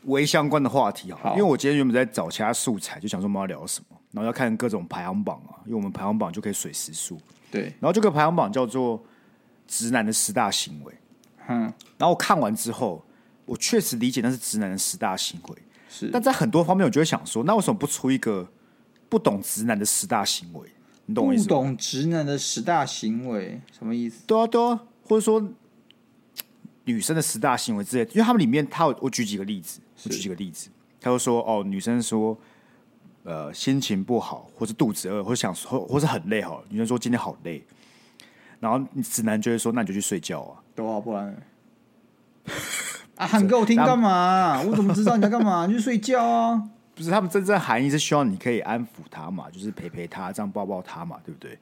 [0.04, 7.18] 微相关的话题啊，因为我今天原本在找其他素材，就想说我们要聊什么，然后要看各种排行榜啊，因为我们排行榜就可以水时数。
[7.50, 9.02] 对，然后这个排行榜叫做
[9.68, 10.92] “直男的十大行为”。
[11.46, 11.60] 嗯，
[11.98, 13.04] 然后我看完之后，
[13.44, 15.56] 我确实理解那是直男的十大行为，
[15.88, 16.10] 是。
[16.12, 18.48] 但在很多方面，我就会想说，那为什么不出一个
[19.08, 20.68] 不懂直男的十大行为？
[21.06, 21.44] 你懂我意思？
[21.44, 24.22] 不懂直男的十大行为什么意思？
[24.26, 25.46] 对啊，对啊，或者说
[26.84, 30.68] 女生的十大行为之类，因为他们里面，他有我举几个例子，我举几个例子，
[31.00, 32.36] 他就说哦，女生说
[33.22, 37.62] 呃心情不好，或者肚子饿，或者想说，或是很累哈，女生说今天好累，
[38.60, 41.36] 然后直男就会说那你就去睡觉啊，对啊，不然
[43.16, 44.60] 啊喊给我听干嘛？
[44.68, 45.66] 我怎么知道你在干嘛？
[45.66, 46.70] 你去睡觉啊。
[46.94, 51.58] 不是他们真正含义是希望你可以安抚他嘛，就是陪陪他，这样抱抱他嘛，对不对？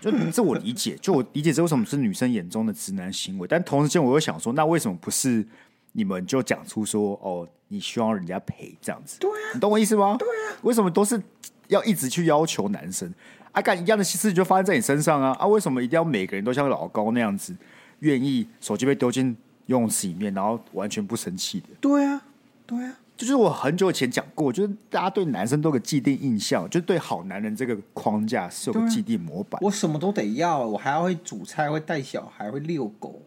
[0.00, 5.44] 就这我理解，就我理解这为什么是女生眼中的直男行为，但同时间我又想说，那为什么不是
[5.92, 9.18] 你们就讲出说哦，你希望人家陪这样子？
[9.18, 10.16] 对啊，你懂我意思吗？
[10.18, 11.20] 对啊，为什么都是
[11.66, 13.12] 要一直去要求男生？
[13.52, 15.34] 啊，干一样的事情就发生在你身上啊！
[15.40, 17.56] 啊，为什么一定要每个人都像老高那样子，
[18.00, 21.68] 愿意手机被丢进游泳池里面，然后完全不生气的？
[21.80, 22.22] 对啊，
[22.66, 22.98] 对啊。
[23.18, 29.60] 就是我很久以前讲过，就是大家对男生都有个既定印象，就是对好男人这个框架是有个既定模板。
[29.60, 33.20] 我什么都得要，我还要会煮菜，会带小孩，会遛狗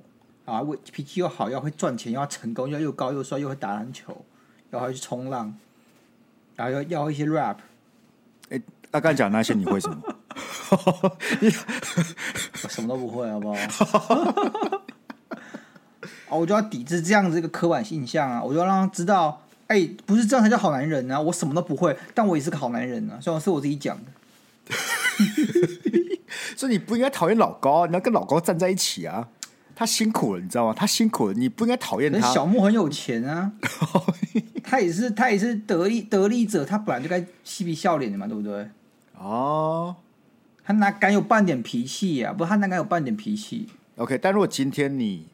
[0.46, 4.16] 啊，我脾气又好，要会赚钱，又要成功，要又高又帅，又会打篮球，
[4.70, 5.54] 要会去冲浪，
[6.56, 7.58] 然后要要一些 rap。
[8.50, 9.98] 哎，他刚才讲那些你会什么？
[12.64, 13.60] 我什么都不会，好不好？
[16.30, 18.42] 哦，我就要抵制这样子一个刻板印象啊！
[18.42, 19.41] 我就要让他知道，
[19.72, 21.18] 哎、欸，不是这样才叫好男人啊！
[21.18, 23.18] 我什么都不会，但我也是个好男人啊！
[23.22, 24.76] 虽然是我自己讲的，
[26.58, 29.30] 所以你不应该讨厌老高，你要跟老高站在一起啊！
[29.74, 30.74] 他辛苦了，你知道吗？
[30.76, 32.20] 他辛苦了，你不应该讨厌他。
[32.34, 33.54] 小木很有钱啊，
[34.62, 38.68] 他也是他也是得利得利者，他本来就该嬉皮笑脸的嘛，对不对？
[39.18, 39.96] 哦，
[40.66, 42.34] 他哪敢有半点脾气呀、啊？
[42.34, 45.28] 不，他哪敢有半点脾气？OK，但如果今天你。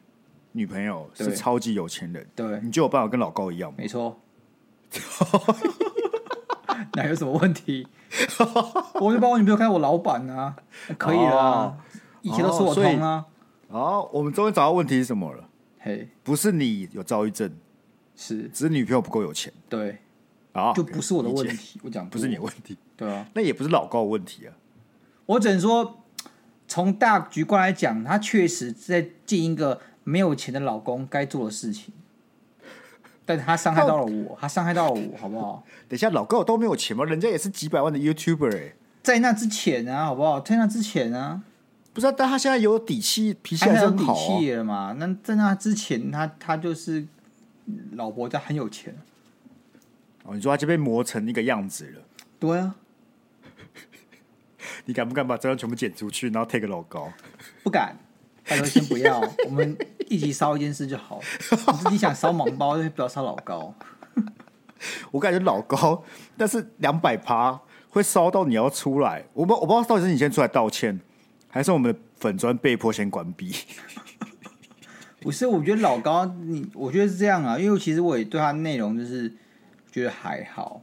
[0.52, 3.76] 女朋友是超级有钱人，对，你就有办法跟老高一样吗？
[3.78, 4.18] 没错，
[6.94, 7.86] 哪有什么问题？
[8.94, 10.56] 我就把我女朋友看我老板啊，
[10.96, 11.76] 可以啊，
[12.22, 13.26] 以前都是我通啊。
[13.68, 15.44] 哦，我们终于找到问题是什么了？
[15.78, 17.50] 嘿，不是你有躁郁症，
[18.16, 19.52] 是只是女朋友不够有钱。
[19.68, 19.98] 对，
[20.52, 21.78] 啊，就不是我的问题。
[21.82, 24.54] 我讲不是你的问题，对啊，那也不是老高的问题啊。
[25.26, 26.02] 我只能说，
[26.66, 29.80] 从大局观来讲，他确实在进一个。
[30.04, 31.92] 没有钱的老公该做的事情，
[33.28, 35.62] 但他伤害到了我，他伤害到了我，好不好？
[35.86, 37.04] 等一下，老高都没有钱吗？
[37.04, 40.40] 人家也是几百万的 YouTuber 哎，在那之前啊，好不好？
[40.40, 41.42] 在那之前啊，
[41.92, 44.96] 不知道，但他现在有底气，脾气还是很好，有底气了嘛？
[44.98, 47.06] 那在那之前，他他就是
[47.92, 48.96] 老婆家很有钱
[50.24, 50.34] 哦。
[50.34, 52.00] 你说他就被磨成那个样子了？
[52.40, 52.76] 对啊，
[54.86, 57.12] 你敢不敢把这张全部剪出去，然后 take 老高？
[57.62, 57.94] 不敢。
[58.44, 59.76] 他说：“先不要，我们
[60.08, 61.90] 一起烧一件事就好了。
[61.90, 63.74] 你想烧盲包，就不要烧老高。
[65.10, 66.02] 我感觉老高，
[66.36, 69.24] 但是两百趴会烧到你要出来。
[69.32, 71.00] 我不，我不知道到底是你先出来道歉，
[71.48, 73.52] 还是我们的粉砖被迫先关闭。
[75.20, 79.32] 不是，我觉得老高，你我觉得是这样啊，因为其实我也对他内容就是
[79.90, 80.82] 觉得还好，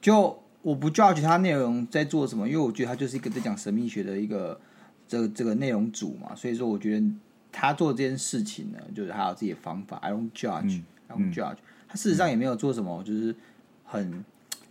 [0.00, 4.60] 就我不 judge 他内容在做什么，因为我觉得他就是一个在讲神秘学的一个。”
[5.08, 7.06] 这个这个内容组嘛，所以说我觉得
[7.52, 9.98] 他做这件事情呢，就是他有自己的方法。
[9.98, 11.58] I don't judge,、嗯、I don't judge。
[11.86, 13.36] 他事实上也没有做什么，就是
[13.84, 14.24] 很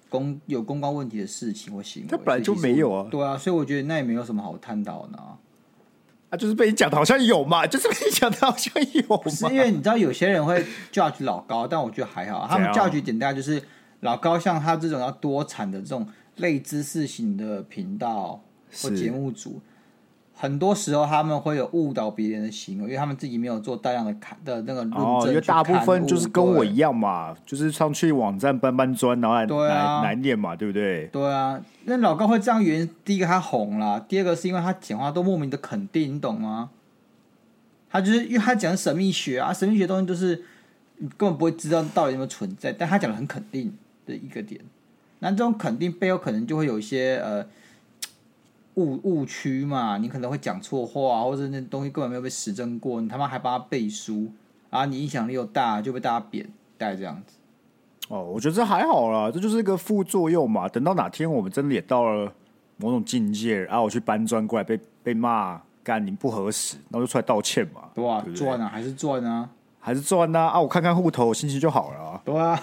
[0.10, 2.08] 公有公关问题的事情或行为。
[2.10, 3.08] 他本来就没有啊。
[3.12, 5.18] 对啊，所以我觉得那也没有什么好探讨的。
[5.18, 5.38] 啊，
[6.32, 9.30] 啊就是被你讲的好像有嘛，就是被你讲的好像有嘛。
[9.30, 12.48] 是因为你知道有些人会 judge 老高，但我觉得还好。
[12.50, 13.62] 他们 judge 点大概就是
[14.00, 18.44] 老高像他这种要多产的这种类知识型的频道
[18.82, 19.62] 或节目组。
[20.42, 25.00] 很多时候他们会有误导别人的行为，因为他们自己没有做大量的看的那个论证。
[25.00, 31.06] 哦，因为大部分就是跟我一样嘛，就是上去网站搬搬砖，然后来对啊，来念嘛，对不对？
[31.12, 36.72] 对啊，那老高会这样原因，第一个他红了，第二个是因为他讲话都莫名的肯定，你懂吗？
[37.92, 40.44] 他就是因为他讲神秘学啊，神秘学东西都是
[40.98, 43.72] 你根本不会知道到底有没有存在，但他讲的很肯定
[44.08, 44.60] 的一个点，
[45.20, 47.46] 那这种肯定背后可能就会有一些呃。
[48.82, 54.32] 误误区嘛，你可能会讲错话，或者那东西根本没有被实证过，你他妈还帮他背书
[54.70, 54.86] 啊！
[54.86, 56.46] 你影响力又大，就被大家贬，
[56.78, 57.36] 大概这样子。
[58.10, 60.68] 哦，我觉得这还好啦，这就是一个副作用嘛。
[60.68, 62.32] 等到哪天我们真的也到了
[62.78, 67.84] 某种境界，然后我去搬砖过来被被骂，干你不合适，然后就出来道歉嘛。
[67.94, 70.48] 对啊，赚啊，还是赚啊，还是赚啊！
[70.48, 72.22] 啊，我看看户头，心情就好了啊。
[72.26, 72.60] 对啊，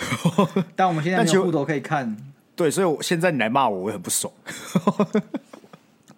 [0.76, 2.16] 但我们现在没有户头可以看。
[2.56, 4.32] 对，所以我现在你来骂我，我也很不爽。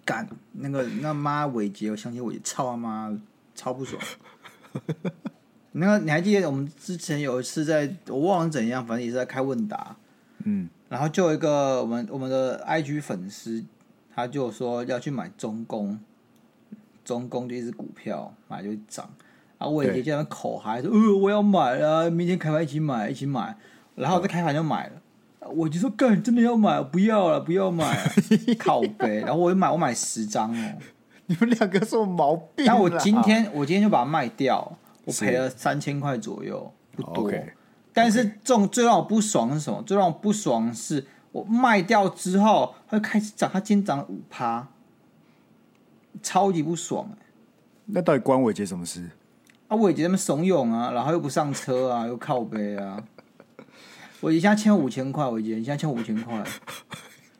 [0.07, 3.19] 干那个那妈伟杰，我相信伟杰操他妈
[3.53, 4.01] 超不爽。
[5.73, 9.97] 那个你还记得我们之前有一次在，我忘了怎样，反正也是在开问答。
[10.45, 13.65] 嗯，然后就有一个我们我们的 IG 粉丝，
[14.15, 15.99] 他就说要去买中工，
[17.03, 19.09] 中工就一只股票买就会涨。
[19.59, 23.57] 然后伟杰就在那口嗨说：“呃，我要买了，明天开盘一起买，一起买。”
[23.95, 25.01] 然后在开盘就买了。
[25.39, 26.81] 我就说干，真的要买？
[26.81, 27.97] 不要了，不要买，
[28.57, 29.19] 靠背。
[29.19, 30.73] 然后我就买，我买十张哦。
[31.27, 32.65] 你们两个什么毛病？
[32.65, 37.31] 但我今天，我今天就把它卖掉，我赔了三千块左右，不多。
[37.31, 37.43] Okay.
[37.93, 39.81] 但是这种最让我不爽是什么？
[39.83, 44.67] 最让我不爽是我卖掉之后，它开始涨，它今天涨了五趴，
[46.21, 47.09] 超级不爽。
[47.85, 49.09] 那到底关伟杰什么事？
[49.67, 53.03] 啊，伟杰他们怂恿啊，然后又不上车啊，又靠背啊。
[54.19, 56.43] 我一下欠五千块，我一件，一下欠五千块，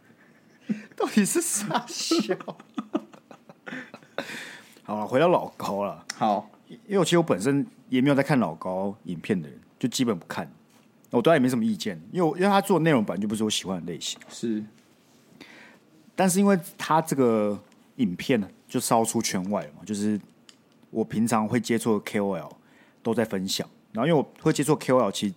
[0.96, 2.36] 到底是啥笑？
[4.84, 6.06] 好了，回到老高了。
[6.16, 10.50] 好，因为我其实我本身也没有在看老高影片的人，就基本不看。
[11.10, 14.20] 我对他也没什么意见，因为因为他做的内容本来就不是我喜欢的类型。
[14.30, 14.64] 是，
[16.16, 17.60] 但是因为他这个
[17.96, 20.20] 影片呢，就烧出圈外了嘛，就是
[20.92, 22.52] 我平常会接触的 KOL
[23.02, 25.34] 都在分享，然后因为我会接触 KOL，其实。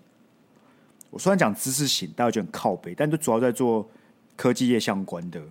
[1.10, 3.88] 我虽然讲知识型，大家觉得很靠北，但就主要在做
[4.36, 5.42] 科技业相关的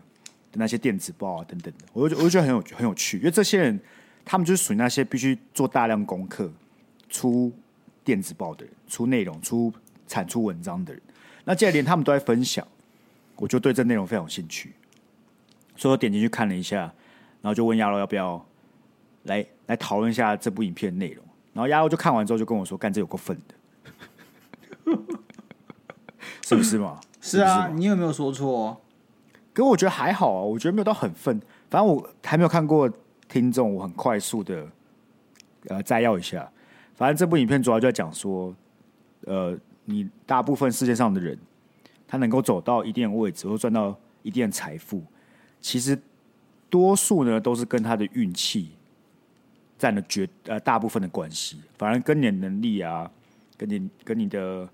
[0.53, 3.79] 那些电子报啊等等的，我就我就觉得很有很有趣，因为这些人
[4.23, 6.51] 他们就是属于那些必须做大量功课、
[7.09, 7.51] 出
[8.03, 9.71] 电子报的人、出内容、出
[10.07, 11.01] 产出文章的人。
[11.43, 12.65] 那既然连他们都在分享，
[13.35, 14.73] 我就对这内容非常有兴趣，
[15.75, 16.81] 所以我点进去看了一下，
[17.41, 18.43] 然后就问亚罗要不要
[19.23, 21.23] 来来讨论一下这部影片的内容。
[21.53, 24.95] 然后亚罗就看完之后就跟我说：“干，这有够粪的，
[26.49, 28.79] 是不是嘛？” 是啊，是是你有没有说错？
[29.53, 31.37] 可我觉得还好啊，我觉得没有到很愤。
[31.69, 32.89] 反正我还没有看过，
[33.27, 34.65] 听众我很快速的
[35.67, 36.49] 呃摘要一下。
[36.95, 38.55] 反正这部影片主要就在讲说，
[39.25, 41.37] 呃，你大部分世界上的人，
[42.07, 45.03] 他能够走到一定的位置或赚到一定的财富，
[45.59, 45.99] 其实
[46.69, 48.71] 多数呢都是跟他的运气
[49.77, 51.61] 占了绝呃大部分的关系。
[51.77, 53.11] 反而跟你的能力啊，
[53.57, 54.69] 跟你跟你的。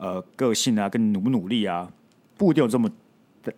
[0.00, 1.92] 呃，个性啊，跟努不努力啊，
[2.38, 2.90] 不一定有这么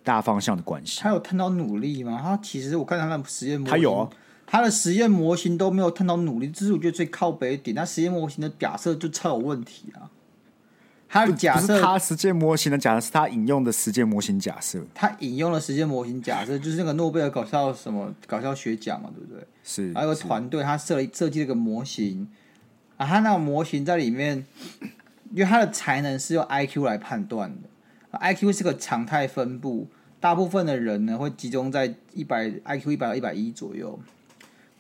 [0.03, 1.01] 大方向的关系。
[1.01, 2.19] 他有探讨努力吗？
[2.21, 4.11] 他其实我看他的实验模型，他有啊，
[4.45, 7.77] 他的实验模型都没有探讨努力，这是我觉得最靠北一点。
[7.77, 10.11] 他实验模型的假设就超有问题啊。
[11.09, 14.85] 他的假设，他实验模型的假设是他引用的实践模型假设。
[14.93, 19.47] 他引用了实践模型假设，就是那个诺贝尔搞笑什么搞笑学奖嘛，对不对？
[19.63, 19.93] 是。
[19.95, 22.27] 还有个团队，他设设计了一个模型
[22.97, 24.45] 啊，他那个模型在里面。
[25.33, 29.89] 因为他的才能是用 IQ 来判断的，IQ 是个常态分布，
[30.21, 33.99] 大部分的人呢会集中在一百 IQ 一百到一百一左右，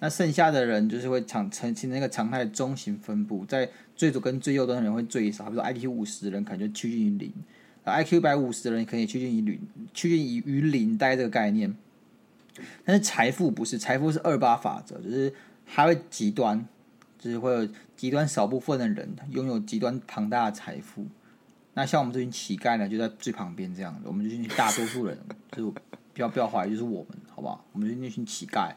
[0.00, 7.32] 那剩下的人就是会常呈现那个常态中型分布，在最左跟最右端的人会最少，比如说 IQ 五十的人可能就趋近于零
[7.84, 9.58] ，IQ 一百五十的人可以趋近于零，
[9.94, 11.74] 趋近于于零，带这个概念。
[12.84, 15.32] 但是财富不是，财富是二八法则，就是
[15.66, 16.66] 它会极端。
[17.22, 21.06] 就是会有极端少部分的人拥有极端庞大的财富，
[21.74, 24.00] 那像我们这群乞丐呢，就在最旁边这样子。
[24.06, 25.16] 我们这群大多数人，
[25.52, 27.64] 就不要不要怀疑，就是我们，好不好？
[27.70, 28.72] 我们就那群乞丐。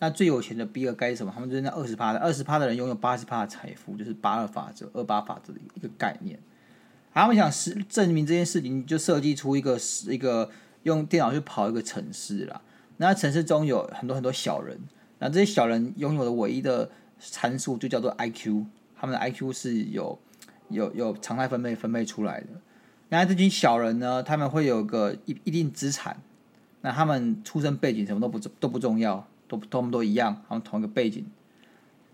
[0.00, 1.30] 那最有钱的比尔盖茨什么？
[1.32, 6.36] 他们就是那二十趴的，二十趴的人拥有八十趴的财富，就是八二法则、二八法则的一个概念。
[7.12, 9.78] 他们想是证明这件事情，就设计出一个
[10.08, 10.50] 一个
[10.82, 12.60] 用电脑去跑一个城市啦。
[12.96, 14.80] 那城市中有很多很多小人，
[15.20, 16.90] 那这些小人拥有的唯一的。
[17.30, 18.64] 参数就叫做 IQ，
[18.96, 20.18] 他们的 IQ 是有
[20.68, 22.46] 有有常态分配分配出来的。
[23.08, 26.16] 那这群小人呢，他们会有个一一定资产，
[26.80, 31.24] 那他们出生背景什么都不都不重要，都他们都一样，他们同一个背景。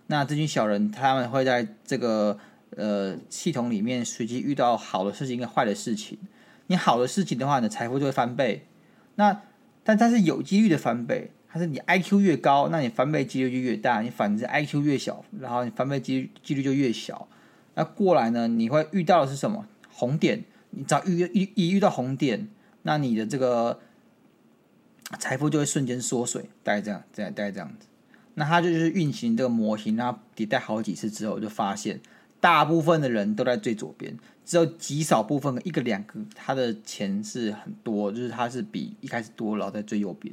[0.09, 2.39] 那这群小人他们会在这个
[2.77, 6.19] 呃系统里面随机遇到好的事情跟坏的事情。
[6.67, 8.67] 你好的事情的话，你的财富就会翻倍。
[9.15, 9.43] 那
[9.83, 11.31] 但它是有几率的翻倍。
[11.53, 17.27] 它是你 IQ 越高，那你翻倍几率就越大；你反之 IQ 越小，然后你翻倍几率几率就越小。
[17.75, 19.67] 那过来呢，你会遇到的是什么？
[19.91, 22.49] 红点，你只要遇遇一遇到红点，
[22.83, 23.81] 那你的这个
[25.19, 27.87] 财富就会瞬间缩水，大概这样，这样大概这样子。
[28.35, 32.01] 那它就是运行这个模型，然后迭代好几次之后，就发现
[32.41, 40.33] 大部分的人都在最左边，只有极少部分一个两个，他的钱是很多，就是他是比一开始多，然后在最右边。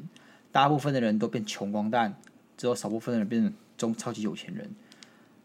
[0.58, 2.15] 大部分的人都变穷光蛋，
[2.58, 4.67] 只有少部分的人变成中超级有钱人。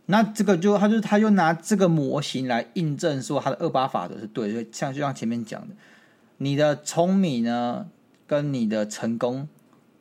[0.06, 5.74] 那这个就他就他就拿这个模型来印证说他的二八法则是对就，像就像前面讲的，
[6.38, 7.90] 你的聪明呢
[8.26, 9.46] 跟你的成功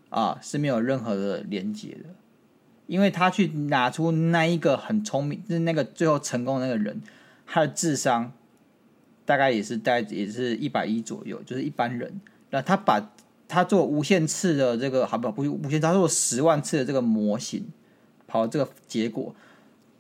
[0.08, 2.16] 啊是没有任何的连接的，
[2.88, 7.02] 因为他去拿出那一个很聪明，就是那个最后成功的那个人，
[7.46, 8.32] 他的智商
[9.26, 12.22] 大概也是大概也是一百一左右，就是一般人。
[12.52, 13.12] 那他把。
[13.52, 15.32] 他做无限次的这个，好不好？
[15.34, 17.68] 不无限，他做十万次的这个模型，
[18.26, 19.36] 跑这个结果，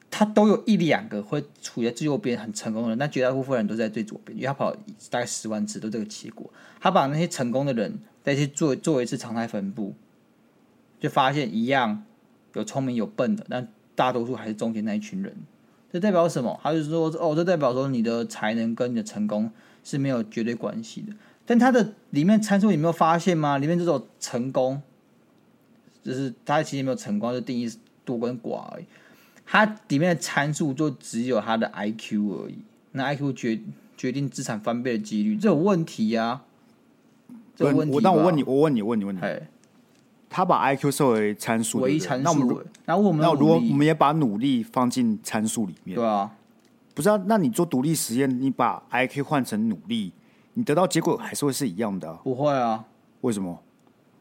[0.10, 4.72] 他都有一两个会处在最右边很成功的人，但绝大部分人都在最左边，因为他跑
[5.10, 6.50] 大概十万次都这个结果。
[6.80, 9.94] 他把那些成功的人再去做做一次常态分布，
[11.02, 12.06] 就发现一样
[12.54, 15.36] 有聪明有笨的，但大多数还是中间那一群人。
[15.92, 16.58] 这代表什么？
[16.64, 19.52] 他就说，哦，这代表说你的才能跟你的成功
[19.84, 21.14] 是没有绝对关系的。
[21.46, 23.58] 但它的里面参数，你没有发现吗？
[23.58, 24.82] 里面这种成功，
[26.04, 27.70] 就是它其实没有成功，就定义
[28.06, 28.86] 多跟寡而已。
[29.46, 32.60] 它里面的参数就只有它的 IQ 而已。
[32.94, 33.60] 那 IQ 决
[33.98, 36.44] 决定资产翻倍的几率，这有问题呀、啊？
[37.56, 38.00] 这有问题。
[38.02, 39.20] 那我，我问你，我问你，问你，问你，
[40.30, 42.24] 他把 IQ 设为参数，唯一参数。
[42.24, 46.32] 那我们，那我们，那如果我们也把努力放进参数里面，对啊，
[46.94, 47.22] 不是啊？
[47.26, 50.14] 那你做独立实验，你把 IQ 换成努力。
[50.54, 52.20] 你得到结果还是会是一样的、啊？
[52.24, 52.86] 不会啊？
[53.22, 53.62] 为什么？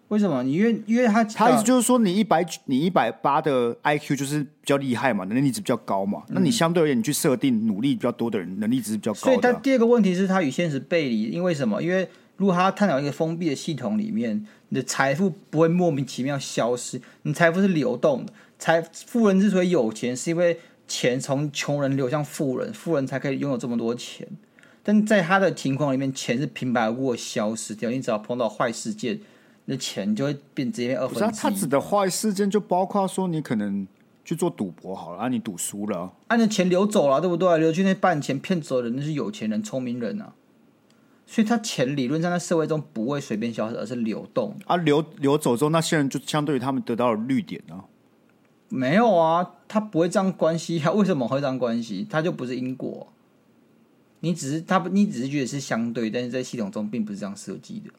[0.09, 0.43] 为什么？
[0.43, 6.25] 你因为因为他他意思就是说你，你一百你一百八的 IQ 就是比较厉害嘛，能力值比较高嘛。
[6.29, 9.23] 嗯、那你相对而言，你去设定努力比较多的人，能力值比较高、啊。
[9.23, 11.31] 所以，他第二个问题是他与现实背离。
[11.31, 11.81] 因为什么？
[11.81, 18.33] 因为如果他探讨一个封闭的系统里面，你的财富不会莫名其妙消失，你财富是流动的。
[18.59, 20.59] 财富人之所以有钱，是因为
[20.89, 24.27] 钱从穷人流向富人，富人才可以拥有这么多钱。
[24.83, 27.91] 但在他的情况里面，钱是平白无故消失掉。
[27.91, 29.21] 你只要碰到坏事件，
[29.67, 31.39] 那钱就会变直接二分之一。
[31.39, 33.87] 他指的坏事件就包括说，你可能
[34.25, 37.59] 去做赌博好了，啊，你赌输了，啊，你的钱流走了，对不对？
[37.59, 40.33] 流去那半钱骗走的人，那是有钱人、聪明人啊。
[41.27, 44.77] 所以，他钱理论上在社会中不会随便消失，而是流动啊。
[44.79, 47.85] 流流走之后，那些人就相对于他们得到了绿点呢？
[48.69, 50.91] 没有啊，他不会这样关系啊。
[50.91, 52.07] 为什么会这样关系？
[52.09, 53.07] 他就不是因果。
[54.21, 57.91] 你只是他，你只是觉得是相对，但是在系统中并不是这样设计的。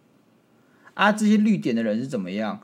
[0.93, 2.59] 啊，这些绿点的人是怎么样？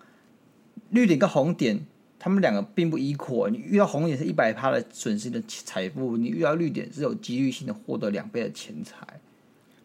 [0.89, 1.85] 绿点跟红点，
[2.19, 3.49] 他们两个并不 equal。
[3.49, 8.95] 你遇到红点是一百趴的损失的财富，你遇到绿点是有几率性的获得两倍的钱财。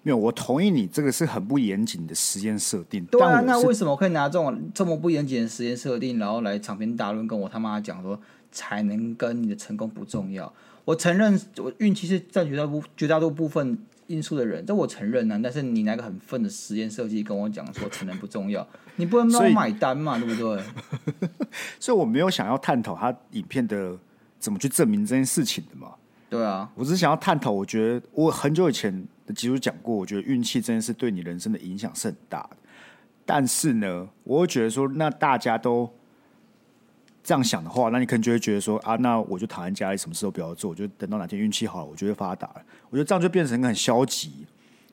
[0.02, 3.04] 没有，我同意你这个是很不严谨的实验设定。
[3.06, 8.20] 对啊，那为什么可以拿这种这么不严谨的实验设定，然后来长篇大论跟我他妈讲说，
[8.50, 10.52] 才能跟你的成功不重要？
[10.84, 13.78] 我承认，我运气是占绝大部绝大多部分
[14.08, 15.38] 因素的人，这我承认啊。
[15.42, 18.66] 但是你拿个很笨的实验设计跟我讲说承认不重要，
[18.96, 20.62] 你不能让我买单嘛，对不对？
[21.78, 23.96] 所以我没有想要探讨他影片的
[24.38, 25.92] 怎么去证明这件事情的嘛。
[26.28, 27.50] 对啊，我只是想要探讨。
[27.50, 28.92] 我觉得我很久以前
[29.26, 32.56] 的集数讲过，我觉得运气这件事对你人生的影响是很大的。
[33.24, 35.88] 但是呢，我会觉得说，那大家都。
[37.22, 42.62] 这样想的话，那你可能就会觉得说啊，那我就躺在家里，什么事都不要做，我就等到哪天运气好了，我就会发达了。
[42.90, 44.46] 我觉得这样就变成一个很消极、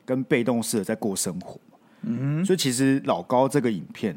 [0.06, 1.60] 跟被动式的在过生活。
[2.02, 4.16] 嗯，所以其实老高这个影片，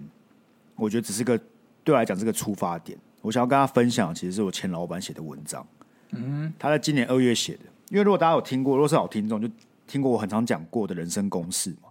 [0.76, 1.38] 我觉得只是个
[1.82, 2.98] 对我来讲是个出发点。
[3.22, 5.66] 我想要跟他分享，其实是我前老板写的文章。
[6.10, 7.60] 嗯，他在今年二月写的。
[7.88, 9.48] 因为如果大家有听过，如果是老听众，就
[9.86, 11.88] 听过我很常讲过的人生公式嘛，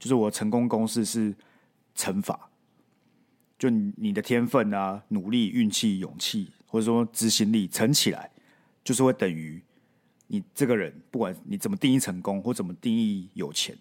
[0.00, 1.32] 就是我的成功公式是
[1.94, 2.49] 乘法。
[3.60, 8.30] 就你的天分啊、努力、运气、勇气，或者说执行力乘起来，
[8.82, 9.62] 就是会等于
[10.28, 13.76] 你这个人，不管你怎么定义成功，或怎么定义有钱，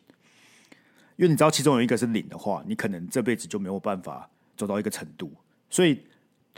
[1.15, 5.31] 因为你知道其中有一个是零的话，你可能这辈子就没有办法走到一个程度。
[5.69, 5.97] 所以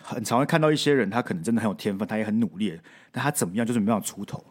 [0.01, 2.75] 很常会看到一些人，他可能真的很有天分，他也很努力，
[3.11, 4.43] 但他怎么样就是没办法出头，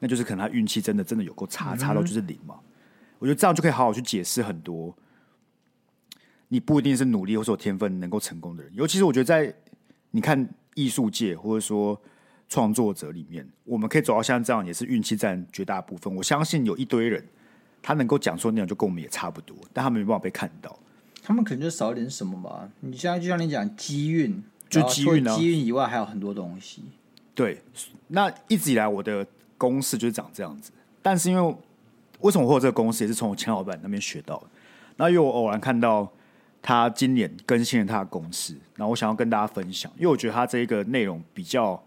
[0.00, 2.58] 那就是可能他运气真的真的有够差，差到就是零嘛。
[3.20, 4.92] 我觉得这样就可以好好去解释很多。
[6.52, 9.50] 你不一定是努力或者有天分能够成功的人，尤其是我觉得在
[10.10, 11.98] 你看艺术界或者说
[12.46, 16.14] 创作者里面，我们可以走到像这样，也是运气占绝大部分。
[16.14, 17.26] 我相信有一堆人，
[17.80, 20.78] 他能够讲说那样就跟我们也差不多，但他们没办法被看到，
[21.22, 22.68] 他们可能就少一点什么吧。
[22.80, 26.82] 你现在就像你讲机运，就机运呢，机运以外还有很多东西。
[27.34, 27.62] 对，
[28.08, 29.26] 那一直以来我的
[29.56, 31.56] 公式就是长这样子，但是因为
[32.20, 34.46] 为什么我会有这个公式，也是从我前老板那边学到的。
[34.96, 36.12] 那因为我偶然看到。
[36.62, 41.82] 他今年更新了他的公司，然后我想要跟大家分享，因为我觉得他这一个内容比较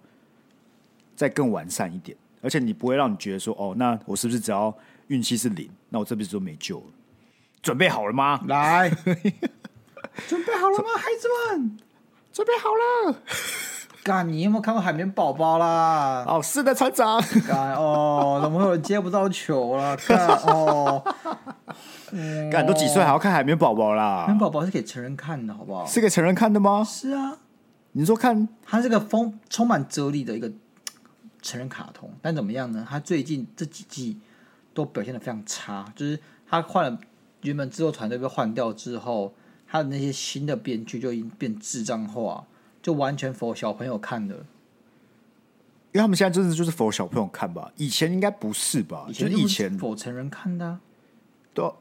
[1.16, 4.76] 再更完善一点，而且你不会让你觉得说，哦，那我是不是只要
[5.08, 6.86] 运气是零，那我这辈子都没救了？
[7.62, 8.42] 准备好了吗？
[8.48, 8.90] 来，
[10.28, 11.78] 准备好了吗，孩子们？
[12.34, 13.16] 准备好了。
[14.04, 16.24] 干，你有没有看过海绵宝宝啦？
[16.28, 17.20] 哦，是的，船长。
[17.48, 19.98] 干哦，怎么会有人接不到球了？
[19.98, 21.02] 干哦，
[22.52, 24.22] 干都几岁还要看海绵宝宝啦？
[24.22, 25.86] 海绵宝宝是给成人看的，好不好？
[25.86, 26.84] 是给成人看的吗？
[26.84, 27.38] 是啊。
[27.94, 30.52] 你说看，它是个丰充满哲理的一个
[31.42, 32.86] 成人卡通，但怎么样呢？
[32.90, 34.20] 它最近这几季
[34.74, 37.00] 都表现的非常差，就是他换了
[37.42, 39.34] 原本制作团队被换掉之后，
[39.68, 42.46] 他的那些新的编剧就已经变智障化。
[42.82, 47.72] 就完全 for 小朋友看的，因为他们现在真的就是 for 小朋友看吧？
[47.78, 49.08] 以前应该不是吧？
[49.10, 50.78] 以前就是以前 for 成人看的，
[51.52, 51.74] 对啊，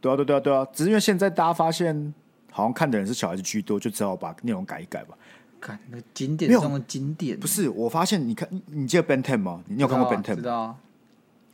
[0.00, 2.14] 对啊，对啊，对啊，只是因为现在大家发现，
[2.50, 5.16] 好像看的人是小孩子居多，就只好把内容改一改吧。
[5.60, 7.68] 看那个经典中的经典，不是？
[7.68, 9.62] 我发现，你看，你记得 Ben Ten 吗？
[9.66, 10.36] 你有看过 Ben Ten 吗？
[10.36, 10.76] 知道啊。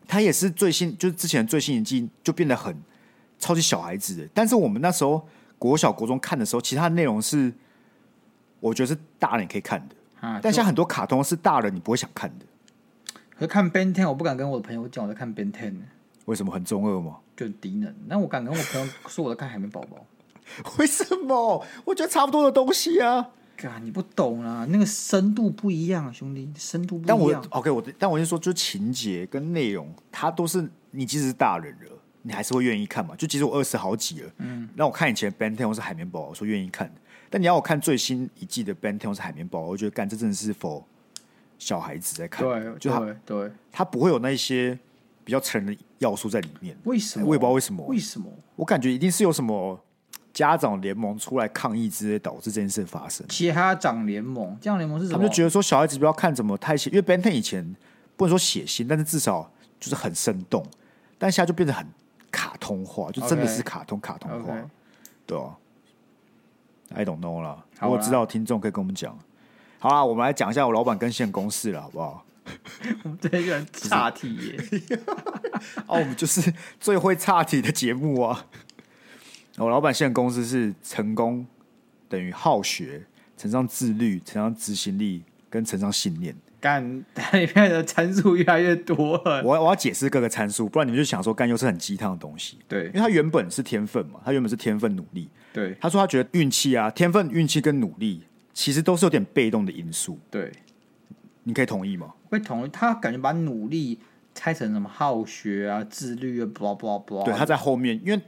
[0.06, 2.76] 他也是最新，就是之前最新一季就变得很
[3.38, 4.28] 超级小孩子的。
[4.32, 5.26] 但是我们那时候
[5.58, 7.52] 国小国中看的时候，其他的内容是。
[8.58, 9.94] 我觉得是大人可以看的，
[10.26, 12.46] 啊、但像很多卡通是大人你不会想看的。
[13.34, 15.76] 可是看 Ben Ten，我不敢跟我的朋友讲我在看 Ben Ten。
[16.24, 17.18] 为什么很中二吗？
[17.36, 17.94] 就低能。
[18.06, 20.06] 那我敢跟我朋友说我在看海绵宝宝。
[20.78, 21.64] 为什么？
[21.84, 23.30] 我觉得差不多的东西啊。
[23.62, 27.08] 啊，你不懂啊，那个深度不一样，兄弟，深度不一样。
[27.08, 31.90] 但我 OK，我但我就说，就情节跟内容，它都是你即使是大人了，
[32.22, 33.16] 你还是会愿意看嘛。
[33.16, 36.92] 就其实我二十好几了，嗯，那我看以前 Ben Ten 或是海绵宝宝，我说愿意看。
[37.30, 40.84] 但你要我看最新一季的《Ben 10》是海绵宝宝，我觉得干这真的是 for
[41.58, 44.78] 小孩子在看，对，就对，他不会有那些
[45.26, 46.78] 比较成人的要素在里面。
[46.84, 47.26] 为什么？
[47.26, 47.84] 我也不知道为什么。
[47.86, 48.30] 为什么？
[48.54, 49.76] 我感觉一定是有什么
[50.32, 53.26] 家长联盟出来抗议之类，导致这件事发生。
[53.26, 55.16] 家长联盟，家长联盟是什么？
[55.16, 57.74] 他们就觉得说小孩子不要看怎么太血，因为 Ben Ten 以前
[58.16, 59.50] 不能说血腥，但是至少
[59.80, 60.64] 就是很生动。
[61.18, 61.84] 但现在就变得很
[62.30, 64.64] 卡通化，就真的是卡通卡通化，okay.
[65.26, 65.56] 对啊。
[66.94, 69.18] I don't know 啦，如果知道听众可以跟我们讲。
[69.80, 72.24] 好啦，我们来讲一下我老板跟现公司了，好不好？
[73.04, 74.80] 我们这一个人岔题耶！
[75.86, 78.46] 哦，我们就是最会岔题的节目啊！
[79.56, 81.46] 我老板现在公司是成功
[82.08, 86.34] 等于好学乘上自律乘上执行力跟乘上信念。
[86.60, 89.42] 干， 它里面的参数越来越多了。
[89.42, 92.58] 我我要解释各个参数，不然你们就想说干又是很鸡汤的东西。
[92.68, 95.28] 对，因为他原本是天分嘛，他原本是天分努力。
[95.52, 98.22] 对，他说他觉得运气啊，天分、运气跟努力
[98.52, 100.18] 其实都是有点被动的因素。
[100.30, 100.50] 对，
[101.44, 102.12] 你可以同意吗？
[102.28, 102.68] 会同意。
[102.68, 103.98] 他感觉把努力
[104.34, 107.24] 拆成什么好学啊、自律啊，blah blah blah。
[107.24, 108.20] 对，他在后面，因为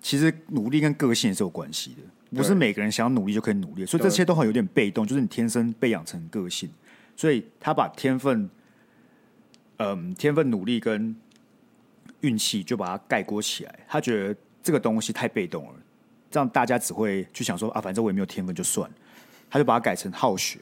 [0.00, 6.70] 其实努力跟个性是有关系的，不是每个人想要努力就可以努力，所以这些都很有点被动，就是你天生被养成个性。
[7.16, 8.48] 所以他把天分，
[9.78, 11.16] 嗯，天分、努力跟
[12.20, 13.78] 运气就把它概括起来。
[13.88, 15.74] 他觉得这个东西太被动了，
[16.30, 18.88] 这样大家只会去想说啊，反正我也没有天分就算。
[19.50, 20.60] 他就把它改成好学。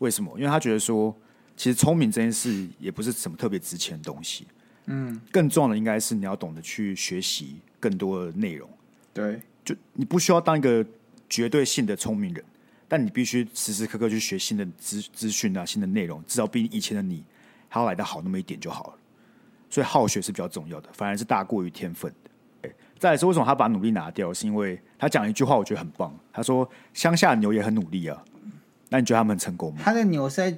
[0.00, 0.30] 为什么？
[0.36, 1.16] 因为他觉得说，
[1.56, 4.46] 其实聪明这件事也不是什么特别值钱的东西。
[4.86, 8.68] 嗯，更重要的应该是你要懂得去学习更多的内容。
[9.12, 10.84] 对，就你不需要当一个
[11.28, 12.44] 绝对性的聪明人。
[12.86, 17.24] 但你必须时时刻刻去学新的资资讯啊，新的内容，至少比以前的你
[17.68, 18.98] 还要来得好那么一点就好了。
[19.70, 22.70] 所以好学是比较重要的，反而是大过于天分的。
[22.98, 24.32] 再来说，为什么他把努力拿掉？
[24.32, 26.14] 是因为他讲一句话，我觉得很棒。
[26.32, 28.22] 他说：“乡下的牛也很努力啊。”
[28.90, 29.80] 那你觉得他们很成功吗？
[29.82, 30.56] 他的牛是在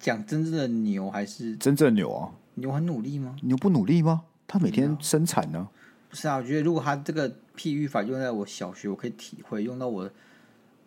[0.00, 2.32] 讲真正的牛，还是真正的牛啊？
[2.54, 3.36] 牛很努力吗？
[3.42, 4.22] 牛不努力吗？
[4.48, 5.68] 他每天生产呢？
[6.08, 10.10] 不是啊，我觉得如果他这个譬喻法用在我小学，我可以体会；用到我。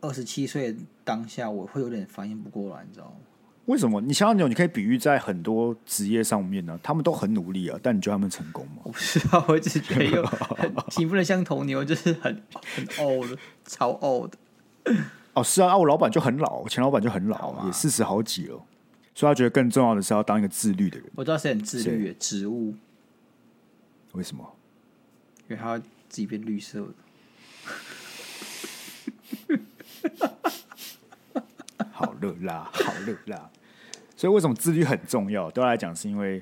[0.01, 3.13] 二十七岁当下，我会有点反应不过来，你知道吗？
[3.67, 4.01] 为什么？
[4.01, 8.81] 你想要牛，你可以比喻在很多职业上面呢、啊，他们都很努力啊，但你觉得他们成功吗？
[8.83, 10.29] 我不知道，我只觉得有
[10.97, 12.43] 你不能像头牛，就是很
[12.75, 14.33] 很 old，超 old。
[15.35, 18.61] 哦，是啊，啊，我老板就很老，前老板就很老，也四十好几了，
[19.15, 21.09] 所以他觉得更重要的是要当一个自律的人。
[21.15, 22.75] 我知道谁很自律的，植物。
[24.13, 24.55] 为什么？
[25.49, 26.93] 因为他要自己变绿色的。
[31.91, 33.49] 好热啦，好热啦！
[34.15, 35.49] 所以为什么自律很重要？
[35.51, 36.41] 对他来讲，是因为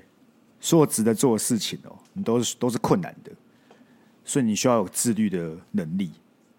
[0.60, 3.32] 所有值得做的事情哦，你都是都是困难的，
[4.24, 6.12] 所以你需要有自律的能力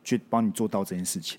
[0.04, 1.38] 去帮你做到这件事情。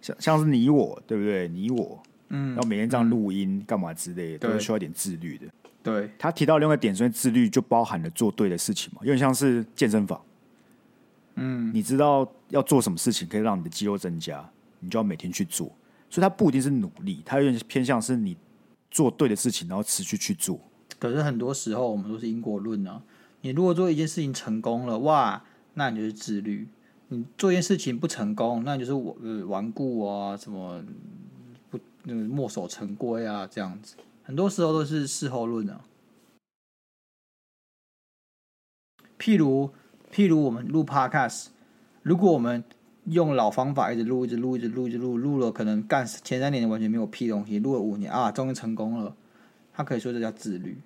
[0.00, 1.48] 像像是你我，对不对？
[1.48, 5.46] 你我，嗯，要每天这样录音干嘛之类的，都是需要一点自律的。
[5.82, 10.20] 对，他提到另外一个点，所以自律就包含了做对的事情嘛，有点像是健身房。
[11.36, 14.46] 嗯，你知道要做什么事情可以让你的肌肉增加，
[14.80, 15.70] 你就要每天去做。
[16.10, 18.36] 所以它不一定是努力，它有点偏向是你
[18.90, 20.60] 做对的事情，然后持续去做。
[20.98, 23.00] 可是很多时候我们都是因果论啊。
[23.42, 25.42] 你如果做一件事情成功了，哇，
[25.74, 26.66] 那你就是自律；
[27.08, 31.29] 你做一件事情不成功，那你就是我呃顽固啊，什么不
[32.04, 33.96] 那个墨守成规啊，这样子。
[34.22, 35.80] 很多时候都是事后论啊。
[39.18, 39.70] 譬如。
[40.12, 41.50] 譬如我们录 Podcast，
[42.02, 42.64] 如果我们
[43.04, 49.14] 用老方法一直录、一直录、一直录、一直录，录了可能干前三年完全没有屁东西，录了五年啊，终于成功了，
[49.72, 50.76] 他可以说这叫自律。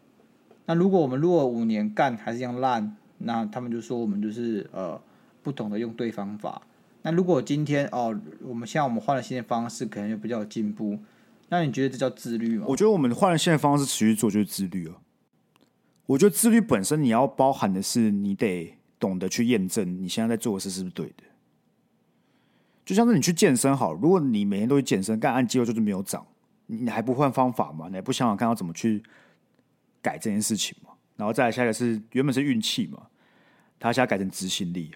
[0.67, 5.01] 那如果我们录了五年干还是一样烂，那他们就说我们就是呃
[5.43, 6.61] 不懂得用对方法。
[7.05, 10.98] 那如果今天哦，我们现在我们换了新的方式，可能就比较有进步。
[11.48, 12.66] 那你觉得这叫自律吗？
[12.68, 15.00] 我觉得我们换了新的方式持续做就是自律了。
[16.07, 18.74] 我觉得自律本身你要包含的是你得。
[18.96, 21.24] 懂得去验证你现在在做的事是不是对的，
[22.86, 26.26] 就像是你去健身好，如果你每天都去健身，干按肌肉就是没有长，
[26.68, 27.88] 你还不换方法吗？
[27.90, 29.02] 你还不想想看要怎么去
[30.00, 30.92] 改这件事情吗？
[31.16, 33.09] 然后再来下一个是原本是运气嘛，
[33.78, 34.90] 他现在改成执行力，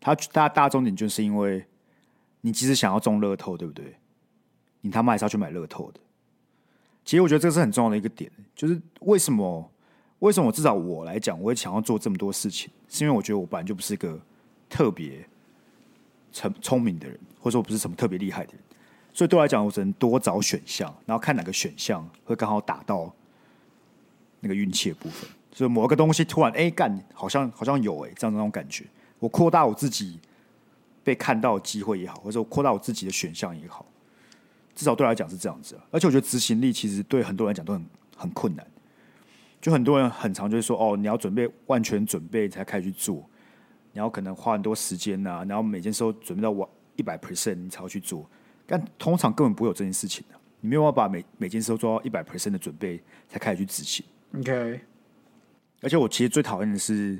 [0.00, 1.64] 他大大重点就是因为
[2.40, 3.96] 你即使想要中乐透，对不对？
[4.80, 6.00] 你他妈还是要去买乐透的。
[7.04, 9.70] 其实我觉得这是很重要的一个点，就是为什么？
[10.20, 12.70] 为什么我至少我来讲，我会想要做这么多事情？
[12.88, 14.18] 是因为我觉得我本来就不是一个
[14.66, 15.28] 特别
[16.32, 18.62] 聪聪明的人，或者说我不是什么特别厉害的人，
[19.12, 23.14] 所以对我来讲，我只能多找选项，然后看哪个选项会刚好打到
[24.40, 25.28] 那个运气的部分。
[25.52, 28.86] 所以某一个东西突然哎干，好像好像有哎这样那种感觉，
[29.18, 30.18] 我扩大我自己
[31.02, 33.86] 被看到的机会也好，或者说我扩大我自己的选项也好，
[34.74, 35.78] 至少对我来讲是这样子。
[35.90, 37.86] 而且我觉得执行力其实对很多人来讲都很
[38.16, 38.66] 很困难。
[39.58, 43.28] 就很多人很常就是说，哦，你要准备万全准备才开始去做，
[43.92, 48.28] 然后可能花很多时间呐、啊，然后每件事都准备到完一百 percent 你才要去做，
[48.64, 54.04] 但通常根本不会有这件事情的，你没有办法把每每件事都做到一百 percent 的准备才开始去执行。
[54.38, 54.80] OK，
[55.80, 57.18] 而且我其实最讨厌的是，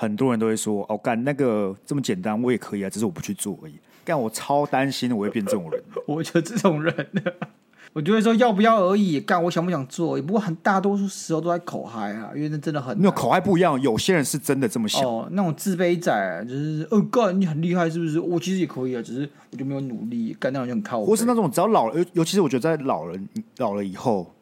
[0.00, 3.74] 很多人都会说，哦，干那个这么简单，我也可以啊，只是我不去做而已。
[4.04, 6.94] 干我超担心我会变这种人， 我就这种人。
[7.94, 10.16] 我就会说要不要而已，干我想不想做？
[10.16, 13.80] 也不过很大多数时候都在口嗨啊，因为那真的很没有口嗨不一样。
[13.80, 18.20] 有些人是真的这么想，哦，那种自卑仔就是，哦，干你很厉害是不是？
[18.20, 21.02] 我其实也可以啊，只是我就没有努力，干那种就很靠。
[21.02, 24.32] 或是那种只要老了，尤尤其是我觉得在老人老了以后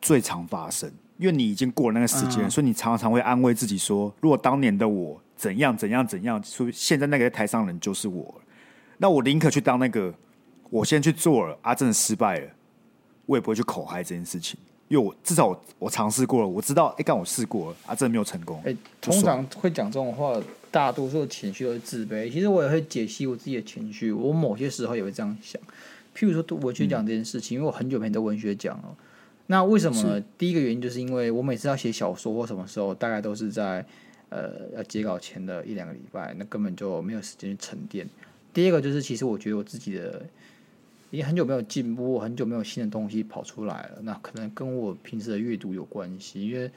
[0.00, 0.88] 最常发生，
[1.18, 8.34] 因为你已经过了那个时间，嗯、所以你常常会安慰自己说，如果当年的我怎样怎样怎样，所以现在那个在台上人就是我，
[8.98, 10.14] 那我宁可去当那个，
[10.70, 12.48] 我先去做了啊，真的失败了。
[13.26, 14.58] 我也不会去口嗨这件事情，
[14.88, 18.58] 因为我至少我我尝试过了，我知道，哎，干我试过了啊，真的没有成功。
[18.64, 20.40] 哎，通常会讲这种话，
[20.70, 22.32] 大多数的情绪都是自卑。
[22.32, 25.60] 其实我也会解析我自己的情绪，我某些时候也会这样想。
[26.16, 28.96] 譬如说，我去讲这件事情，嗯、因为我很久没得文学奖了。
[29.48, 30.24] 那为什么呢？
[30.38, 33.84] 第一个原因就是因为我每次要写小说或什么时候，大概都是在
[34.28, 38.08] 呃要截稿前的一两个礼拜，那根本就没有时间去沉淀。
[38.54, 40.22] 第二个就是，其实我觉得我自己的。
[41.10, 43.98] 已经很久没有进步，我很久没有新的东西跑出来了。
[44.02, 46.70] 那可能跟我平时的阅读有关系，因为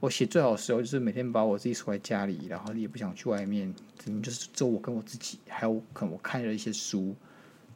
[0.00, 7.14] 我写最好的时候就是每天把我自己锁在家里，然后也不想去外面，可能就是只有我跟我自己，还有可能我看了一些书。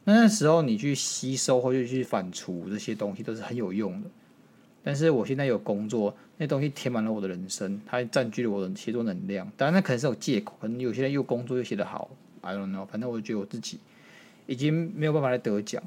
[0.03, 4.09] 那那时候你去吸收或者去反刍这些东西都是很有用的。
[4.83, 9.49] 但是我现在有工作，那东西填满了我的人生，它占据了我的写作能量。
[9.55, 12.11] 当然，那可能是有借口，可能有些人又工作又写得好
[12.41, 12.85] ，I don't know。
[12.85, 13.79] 反正我觉得我自己。
[14.45, 15.81] 已经没有办法来得奖。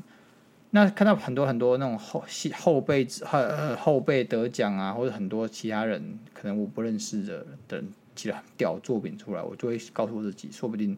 [0.70, 2.24] 那看到很多很多那种后
[2.55, 3.38] 后辈后
[3.76, 10.97] 后辈得奖啊，或者很多其他人可能我不认识的的人写了很屌作品出来，我就会告诉我自己，说不定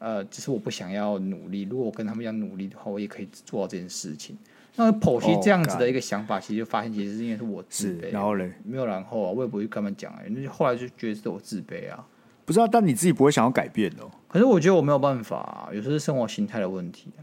[0.00, 1.62] 呃，只是我不想要努力。
[1.62, 4.36] 如果我跟他们一样努力的话，我也可以做到这件事情。
[4.76, 8.12] 那剖析这样子的一个想法，其实就发现其实是因为是我自卑。
[8.12, 12.04] 然后嘞，没有然后啊，我也不会跟他们讲哎、欸，那后来就觉得是我自卑啊。
[12.44, 14.10] 不知道，但你自己不会想要改变哦。
[14.28, 17.22] 可是我觉得我没有办法、啊，有时候是生活形态的问题、啊。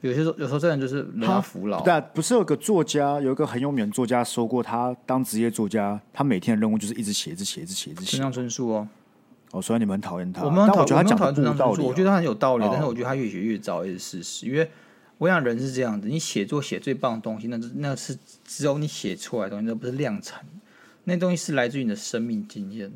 [0.00, 1.82] 有些时候，有时候真的就是人家服老。
[1.82, 8.10] 对，不是有个作家，有一个很有名的作家说过，他当职业作家，他每天的任务就是一直写，一直写，一直写，一直写。
[8.12, 8.88] 村上春树哦，
[9.50, 11.86] 哦，虽然你们很讨厌他，我们讨厌他讲的有道理、哦。
[11.88, 14.46] 我觉得他很有道理，哦、但是我觉得他越写越糟，也是事实。
[14.46, 14.70] 因为
[15.18, 20.46] 我想人是这样子，你写作写最棒的东西，那是那是只有你写出来的东西，那不是量产，
[21.04, 22.90] 那东西是来自于你的生命经验。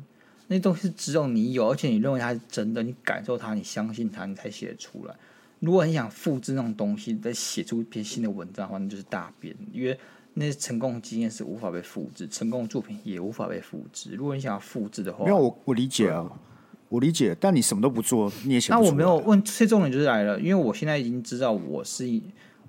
[0.47, 5.15] 那东西只有你有，而且你认为它是真的，你感受它，你相信它，你才写得出来。
[5.59, 9.55] 如果很想复制那种东西，再写出一篇新的文章的话，那就是大便。
[9.71, 9.97] 因为
[10.33, 14.11] 那些成功经验是无法被复制，成功的作品也无法被复制。
[14.15, 16.29] 如果你想要复制的话，没有我我理解啊，
[16.93, 17.35] 我理解。
[17.39, 18.79] 但你什么都不做，你也写不。
[18.79, 22.07] 那我没有问，最重点就是来了，因为我现在已经知道我是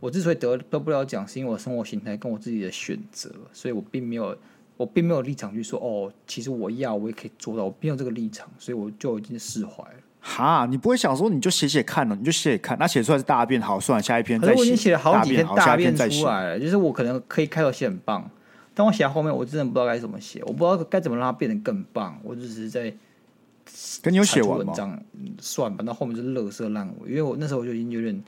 [0.00, 4.36] 我之所以得得不了奖，是因为我生活形态跟我自己的选择，所以我并没有。
[4.76, 9.94] 我并没有立场去说哦，其实我要我也可以做到，我并没有这个立场，所以我就已经释怀了。
[10.20, 14.52] 哈，你不会想说你就写写看了，你就写写看，那写出来是大便，好，算了，下一篇再写。
[14.52, 18.28] 可是我已经写了好几篇大便出来了，就是我可能可以开头写很棒，
[18.74, 22.92] 但我写到后面，我真的不知道该怎么写，我不知道该怎么让它变得更棒，我就只是在
[24.02, 24.72] 跟你有写完吗？
[25.38, 28.22] 算吧，那后面就是乐色烂尾，因为我那时候我就已经有点。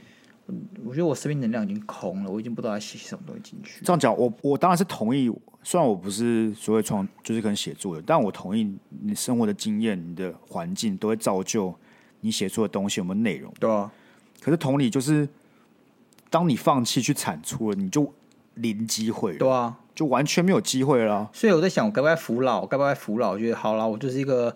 [0.84, 3.84] 我觉得我生命能量已经空了，我已经不知道要写什么东西进去。
[3.84, 5.28] 这样讲，我我当然是同意。
[5.64, 8.72] 虽然我不是所谓创，就是可能写作的，但我同意
[9.02, 11.74] 你生活的经验、你的环境都会造就
[12.20, 13.52] 你写出的东西有没有内容。
[13.58, 13.90] 对啊。
[14.40, 15.28] 可是同理，就是
[16.30, 18.14] 当你放弃去产出了，你就
[18.54, 19.38] 零机会了。
[19.38, 21.28] 对啊，就完全没有机会了。
[21.32, 22.64] 所以我在想，我该不该服老？
[22.64, 23.32] 该不该服老？
[23.32, 24.54] 我觉得好了，我就是一个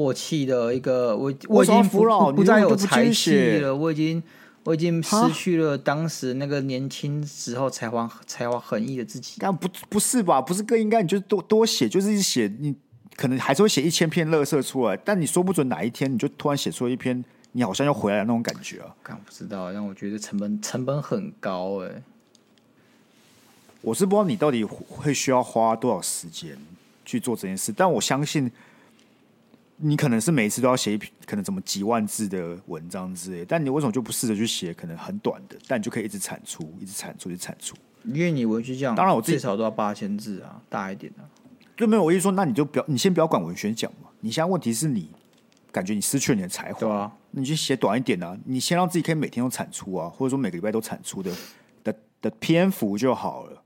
[0.00, 4.22] 过气的一个，我我已经不再有才气了，我已经。
[4.66, 9.36] 我已经失去了当时那个年轻时候才华才华横溢的自己。
[9.38, 10.42] 但不不是吧？
[10.42, 11.00] 不是更应该？
[11.02, 12.74] 你就多多写，就是一写，你
[13.14, 18.92] 可能还是会写一千篇垃圾出来，但你说不准哪一天你就突然写出一篇，你好像又回来了那种感觉啊！
[19.04, 22.02] 刚不知道，让我觉得成本成本很高哎。
[23.82, 26.58] 我是不知道你到底会需要花多少时间
[27.04, 28.50] 去做这件事，但我相信。
[29.78, 37.76] 你可能是每一次都要写一篇，可能怎么几万字的文章之类，但你为什么就不试着去写可能很短的，但你就可以一直产出，一直产出，一直产出？
[38.04, 41.28] 因为你文学奖，当然我最少都要八千字啊，大一点的、啊。
[41.76, 44.08] 就没有我意思说，那你就不要，你先不要管文学奖嘛。
[44.20, 45.10] 你现在问题是你
[45.70, 51.30] 感觉你失去了你的才华，对啊，你就写短一点啊，你先让自己可以每天都产出啊，或者说每个礼拜都产出的
[51.84, 53.62] 的的篇幅就好了。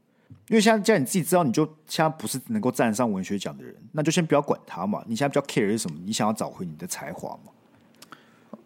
[0.51, 5.01] 因为现在既然你自己知道，你就现在不是能够站上文学奖的人，那就先不要管他嘛。
[5.07, 5.97] 你现在比较 care 是什么？
[6.05, 7.53] 你想要找回你的才华嘛？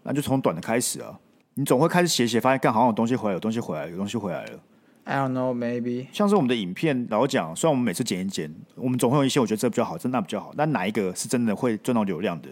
[0.02, 1.20] 那就从短的开始啊。
[1.52, 4.58] 你总会开始写写，发现干好像有东西回来，有东西回来，有东西回来了。
[5.04, 12.48] I don't know, maybe 像是我们的影片，老实讲，虽然我们每次剪一剪，我们总会有一些我觉得这比较好，这那比较好，但哪一个是真的会赚到流量的，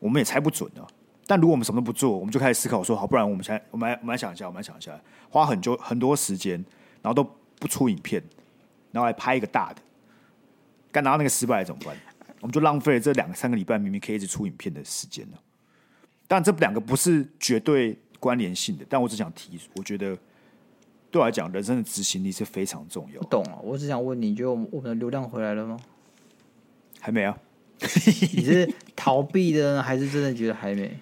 [0.00, 0.82] 我们也猜不准啊。
[1.28, 6.54] 但如果我们什么都不做，我们就开始思考说，好，不然我们现在我们来我们来想一下，我们来想一下，花很久很多时间，
[7.00, 7.24] 然后都
[7.60, 8.20] 不出影片，
[8.92, 9.82] 然后来拍一个大的，
[10.90, 11.96] 干拿到那个失败了怎么办？
[12.40, 15.38] 我们就浪费了这两三个礼拜明明可以一直出影片的时间了。
[16.26, 20.16] 但这两个不是绝对关联性的，但我只想提，我觉得。
[21.12, 23.20] 对我来讲，人生的执行力是非常重要。
[23.20, 25.76] 不懂啊，我只想问你，觉得我们的流量回来了吗？
[27.00, 27.36] 还没啊。
[27.82, 30.96] 你是逃避的呢，还是真的觉得还没？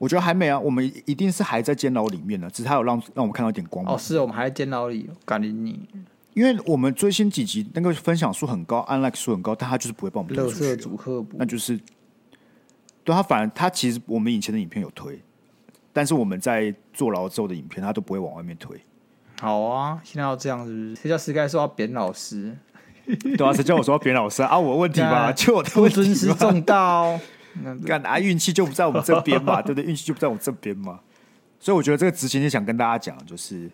[0.00, 0.58] 我觉得还没啊。
[0.58, 3.94] 我们一定是还在监牢里面呢，只是他有让让我们看到一点光芒。
[3.94, 5.86] 哦，是我们还在监牢里，赶紧你。
[6.32, 10.76] 因为我们最新几集那个分享数很高，按 like 数很高，但他就是不会帮我们推出去。
[10.76, 11.78] 主客那就是
[13.04, 15.20] 对他，反而他其实我们以前的影片有推。
[15.92, 18.80] 但是我们在坐牢之后的影片，他都不会往外面推。
[19.40, 20.94] 好啊，现在要这样是不是？
[20.96, 22.56] 谁叫 Sky 说要扁老师？
[23.36, 24.56] 对啊，谁叫我说要扁老师啊？
[24.56, 27.18] 我问题吧， 就我的问题尊师重道。
[27.86, 29.84] 干啊，运气就不在我们这边嘛，对不对？
[29.88, 31.00] 运气就不在我们这边嘛。
[31.58, 33.70] 所以我觉得这个执行就想跟大家讲，就是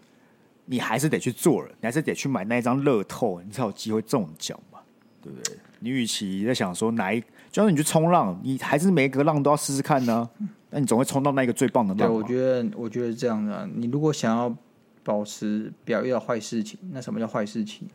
[0.65, 4.81] 你还是得去做人，你还是得去买那一张乐透，你才有机会中奖嘛，
[5.23, 5.57] 对不对？
[5.81, 7.21] 你与其在想说哪一，
[7.51, 10.29] 就算你去冲浪，你还是每一个浪都要试试看呢。
[10.71, 12.09] 那你总会冲到那个最棒的浪。
[12.09, 13.69] 对，我觉得，我觉得这样的。
[13.75, 14.55] 你如果想要
[15.05, 17.87] 保持不要遇到坏事情，那什么叫坏事情？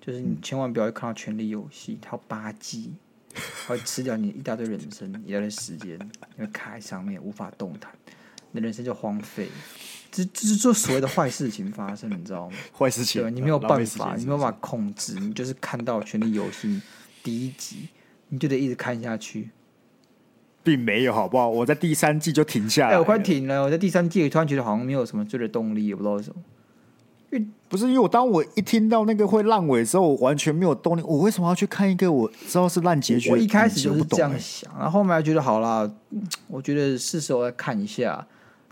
[0.00, 3.09] 就是你千万不要看到《权力游戏》，它有八季，它
[3.66, 5.92] 会吃掉你一大堆人生，一大堆时间，
[6.36, 7.90] 因为卡在上面无法动弹，
[8.52, 9.48] 你的人生就荒废。
[10.10, 12.56] 这这是做所谓的坏事情发生，你知道吗？
[12.76, 16.68] 坏事情，对，你没有办法，你没有办法控制，你就是看到《权力游戏》
[17.22, 17.88] 第一集，
[18.28, 19.50] 你就得一直看下去。
[20.62, 21.48] 并没有，好不好？
[21.48, 22.94] 我在第三季就停下来。
[22.94, 23.62] 哎，我快停了。
[23.62, 26.42] 我在第三季突然觉得好像没有什么追的动力，也不知道为什么。
[27.70, 31.02] 不是因为我当我一听到那个会烂尾的时候，我完全没有动力。
[31.06, 33.30] 我为什么要去看一个我知道是烂结局？
[33.30, 35.88] 我一开始就是这样想，然后后面觉得好啦，
[36.48, 38.26] 我觉得是时候来看一下。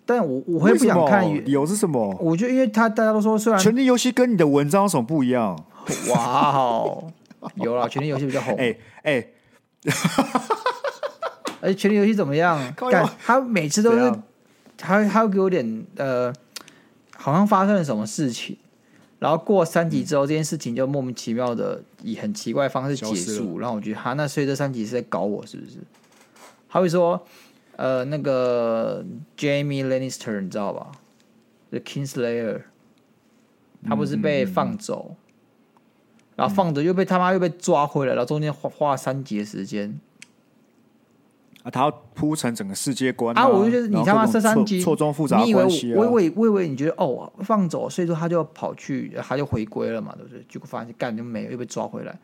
[0.04, 2.16] 但我我会不想看，理由是什么？
[2.20, 5.56] 我觉得因为他大家都说，虽然《权力游戏》跟你的文章有什么不一样？
[6.10, 7.12] 哇哦，
[7.54, 8.56] 有了，《权力游戏》比较红。
[8.56, 9.26] 哎 哎。
[11.60, 12.58] 而且 《权力游戏》怎么样？
[12.74, 14.12] 干他每次都是，
[14.76, 16.32] 他他会给我点呃，
[17.16, 18.56] 好像发生了什么事情，
[19.18, 25.78] 然后过三集之后，这件事情就莫名其妙的以很奇怪的方式结束，然后我觉得哈，那所以这三集是在搞我是不是？
[26.68, 27.20] 他会说
[27.76, 29.04] 呃，那个
[29.36, 30.92] Jamie Lannister 你知道吧
[31.70, 32.62] ？The Kingslayer，
[33.84, 35.16] 他不是被放走，
[36.36, 39.98] 然后放着又被他妈又被抓回来，然后中间花花了三集的时间。
[41.62, 43.42] 啊，他要铺成整个世界观啊！
[43.42, 50.44] 啊我就觉得你他妈这三集错综复杂、啊，你以为我以为我以为你觉得哦放走，所以说他就要跑去，他就回归了嘛，对不对？
[50.48, 52.18] 结果发现干就没有，又被抓回来。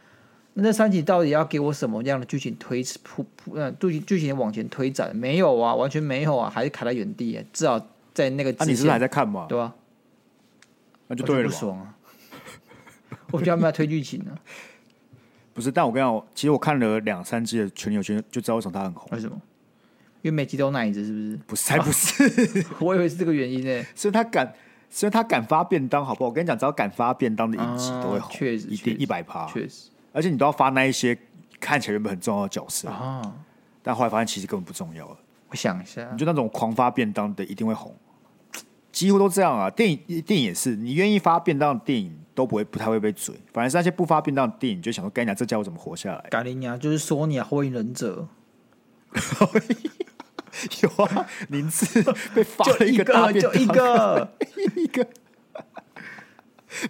[0.55, 3.57] 那这三集到底要给我什么样的剧情推铺铺？
[3.57, 5.75] 嗯，剧情剧情往前推展没有啊？
[5.75, 7.45] 完全没有啊，还是卡在原地。
[7.53, 9.47] 至少在那个之前，啊、你是，是还在看吗？
[9.49, 9.75] 对吧？
[11.09, 11.95] 那就对了，不爽啊！
[13.33, 14.39] 我比较没有推剧情呢。
[15.55, 19.09] 不是，但我跟你讲，其实我看了两三季的《全力游戏》，就知道为什么他很红。
[19.13, 19.41] 为什么？
[20.21, 21.37] 因为每集都有奶子，是不是？
[21.47, 22.61] 不是，才不是。
[22.63, 23.85] 啊、 我以为是这个原因呢。
[23.95, 24.53] 所以他敢，
[24.91, 26.29] 所以他敢发便当，好不好？
[26.29, 29.91] 我跟你讲，只要敢发便当的影集都会红，确实，一定一百趴，确实。
[30.13, 31.17] 而且你都要发那一些
[31.61, 33.23] 看起来原本很重要的角色啊，
[33.83, 35.17] 但后来发现其实根本不重要了。
[35.51, 37.95] 我想一下，你就那种狂发便当的一定会红，
[38.91, 39.71] 几乎都这样啊。
[39.71, 42.17] 电影电影也是，你愿意发便当的电影。
[42.35, 48.27] 都不会不太会被嘴，反而是那些不发便当的电影，就想说：“干你娘，这家伙怎么活下来？”干你娘，就是索尼啊，火影忍者
[50.83, 52.03] 有啊，林志
[52.35, 54.33] 被发了一个大便当，就一个，
[54.77, 55.07] 一个，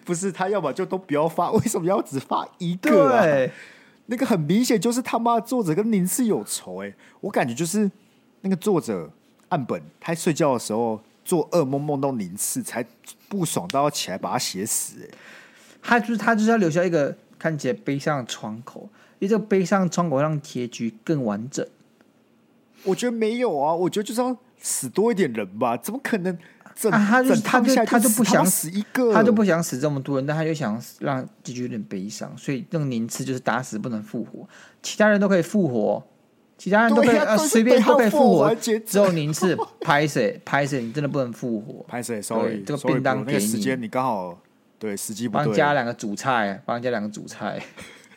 [0.04, 3.22] 不是他，要么就都不要发，为什么要只发一个啊？
[3.22, 3.50] 对
[4.06, 7.90] 那个很明显就是他妈作者跟林志有仇哎、欸，我感觉就是
[8.40, 9.10] 那个作者
[9.50, 11.02] 岸本，他睡觉的时候。
[11.24, 12.84] 做噩梦梦到宁次才
[13.28, 15.16] 不爽到要起来把他写死哎，
[15.82, 18.82] 他就是他就是要留下一个看起来悲伤的窗口，
[19.18, 21.66] 因为这个悲伤的窗口让结局更完整。
[22.84, 26.36] 我觉得没有啊，我觉得就是要死多一点人吧，怎么可能？
[26.90, 34.46] 啊，他就他就他就不想死一个，他就不想死这么多人，但他又想让结局有点悲伤，所以那个宁次就是打死不能复活，
[34.82, 36.04] 其他人都可以复活。
[36.56, 41.84] 其他人都可以呃随便都可以复活，只有您是拍谁 拍谁，你真的不能复活。
[41.88, 43.40] 拍谁？Sorry，这个便当给你。
[43.40, 44.38] 时间你刚好
[44.78, 45.46] 对，时机不对。
[45.46, 47.60] 帮加两个主菜，帮加两个主菜。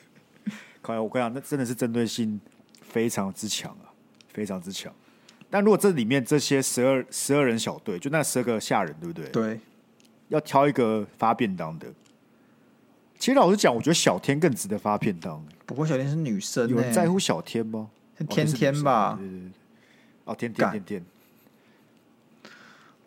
[0.81, 1.01] 靠！
[1.01, 2.39] 我跟你讲，那真的是针对性
[2.81, 3.91] 非常之强啊，
[4.33, 4.93] 非常之强。
[5.49, 9.29] 但如果这里面这些十二十二人小队，就那十二个下人，对不对？
[9.29, 9.59] 对。
[10.29, 11.87] 要挑一个发便当的。
[13.17, 15.43] 其实老实讲，我觉得小天更值得发便当。
[15.65, 17.89] 不过小天是女生，欸，有人在乎小天吗？
[18.25, 19.19] 天天吧。
[20.25, 21.05] 哦，天天天天。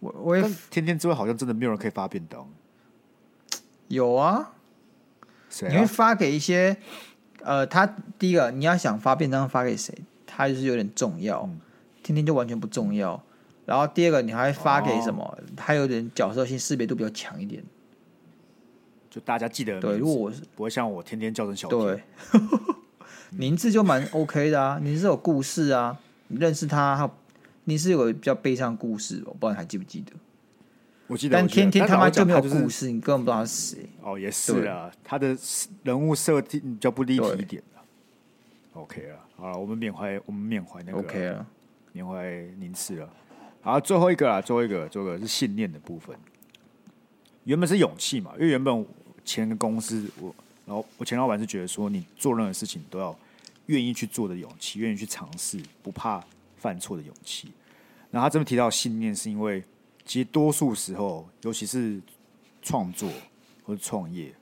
[0.00, 2.48] 我我也天天之外，好像真的没有人可以发便当。
[3.88, 4.52] 有啊。
[5.50, 5.72] 谁啊？
[5.72, 6.76] 你会发给一些
[7.42, 7.86] 呃，他
[8.18, 9.94] 第一个你要想发便当发给谁，
[10.26, 11.42] 他就是有点重要。
[11.42, 11.60] 嗯、
[12.02, 13.22] 天天就完全不重要。
[13.66, 15.38] 然后第二个你还会发给什么？
[15.56, 17.62] 他、哦、有点角色性，识别度比较强一点。
[19.10, 22.02] 就大家记得对，如果我是不会像我天天叫成小天，对，
[23.30, 24.78] 名字就蛮 OK 的啊。
[24.82, 27.10] 你是有故事啊，你认识他，他
[27.64, 30.12] 你是有比较悲伤故事，我不知道你还记不记得？
[31.06, 33.88] 我记得，但天天他妈就没有故事，就是、你根本不知道他是谁。
[34.02, 35.36] 哦，也是啊，他的
[35.82, 37.62] 人物设定比较不立体一点
[38.72, 41.46] OK 了，好了，我们缅怀我们缅怀那个 OK 了，
[41.92, 43.10] 缅怀宁次了。
[43.60, 46.16] 好，最后一个啊，最后一个，最后一个是信念的部分。
[47.44, 48.86] 原本是勇气嘛，因为原本
[49.24, 50.34] 前个公司我，
[50.70, 53.18] 然后我前老板是觉得说，你做任何事情都要
[53.66, 56.24] 愿意去做的勇气，愿意去尝试，不怕
[56.58, 57.50] 犯错的勇气。
[58.12, 59.64] 然后他这边提到信念，是因为
[60.04, 62.00] 其实多数时候，尤其是
[62.62, 63.10] 创作
[63.64, 64.32] 或者创业，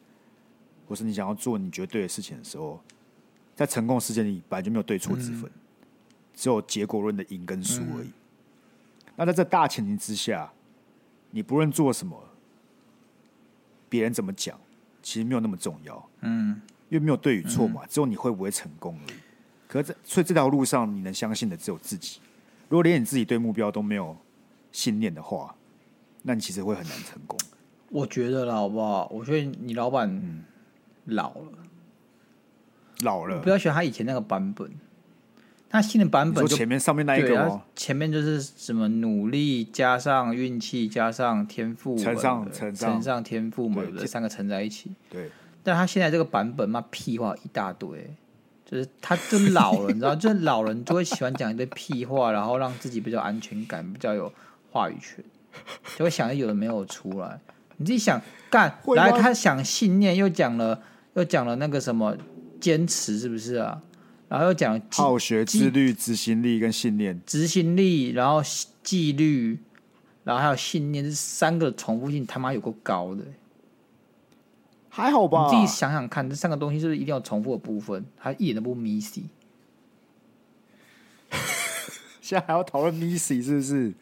[0.86, 2.78] 或是你想要做你觉得对的事情的时候，
[3.56, 5.60] 在成功的世界里，本来就没有对错之分，嗯、
[6.34, 8.08] 只有结果论的赢跟输而已。
[8.08, 8.12] 嗯、
[9.16, 10.52] 那在这大前提之下，
[11.30, 12.22] 你不论做什么。
[13.90, 14.60] 别人怎么讲，
[15.08, 16.08] 其实没有那么重要。
[16.20, 19.16] 嗯，因为没有对与错嘛，只有你会不会成功而已。
[19.66, 22.20] 可是，所以这条路上，你能相信的只有自己。
[22.68, 24.14] 如果连你自己对目标都没有
[24.70, 25.54] 信念的话，
[26.24, 27.38] 那你其实会很难成功。
[27.88, 29.08] 我觉得啦，好不好？
[29.10, 30.44] 我觉得你老板
[31.06, 31.52] 老了，
[33.00, 33.36] 老了。
[33.36, 34.70] 我比较喜欢他以前那个版本。
[35.70, 42.92] 他新的版本就前面上面那一个前面就是什么努力加上运气加上天赋乘上乘上。
[42.92, 44.90] 乘上天赋嘛，这三个乘在一起。
[45.10, 45.30] 对，
[45.62, 48.16] 但他现在这个版本嘛，屁话一大堆，
[48.64, 54.32] 就是他就老了，你知道，就是老人就会喜欢讲一堆屁话，然后让自己比较安全感，比较有
[54.70, 55.22] 话语权，
[55.98, 57.38] 就会想有的没有出来。
[57.76, 60.80] 你自己想干，来他想信念，又讲了
[61.12, 62.16] 又讲了那个什么
[62.58, 63.82] 坚持，是不是啊？
[64.28, 67.18] 然后又讲好学、自律、执行力跟信念。
[67.24, 68.42] 执行力，然后
[68.82, 69.58] 纪律，
[70.22, 73.24] 然后还有信念，这三个重复性他妈有够高的。
[74.90, 75.46] 还好吧？
[75.46, 78.04] 你自己想想看，这三个东西是不是一定要重复的部分？
[78.18, 79.22] 他一点都不 missy。
[82.20, 83.94] 现在还要讨论 missy 是不是？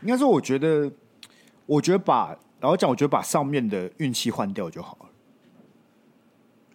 [0.00, 0.90] 应该说，我觉得，
[1.66, 5.10] 我觉得把，然后讲，我觉得把上面的运气换掉就好了。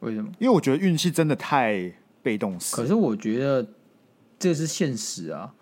[0.02, 0.30] 为什么？
[0.38, 1.92] 因为我觉得运气真的太。
[2.24, 3.68] 被动死，可是我觉得
[4.40, 5.54] 这是现实啊，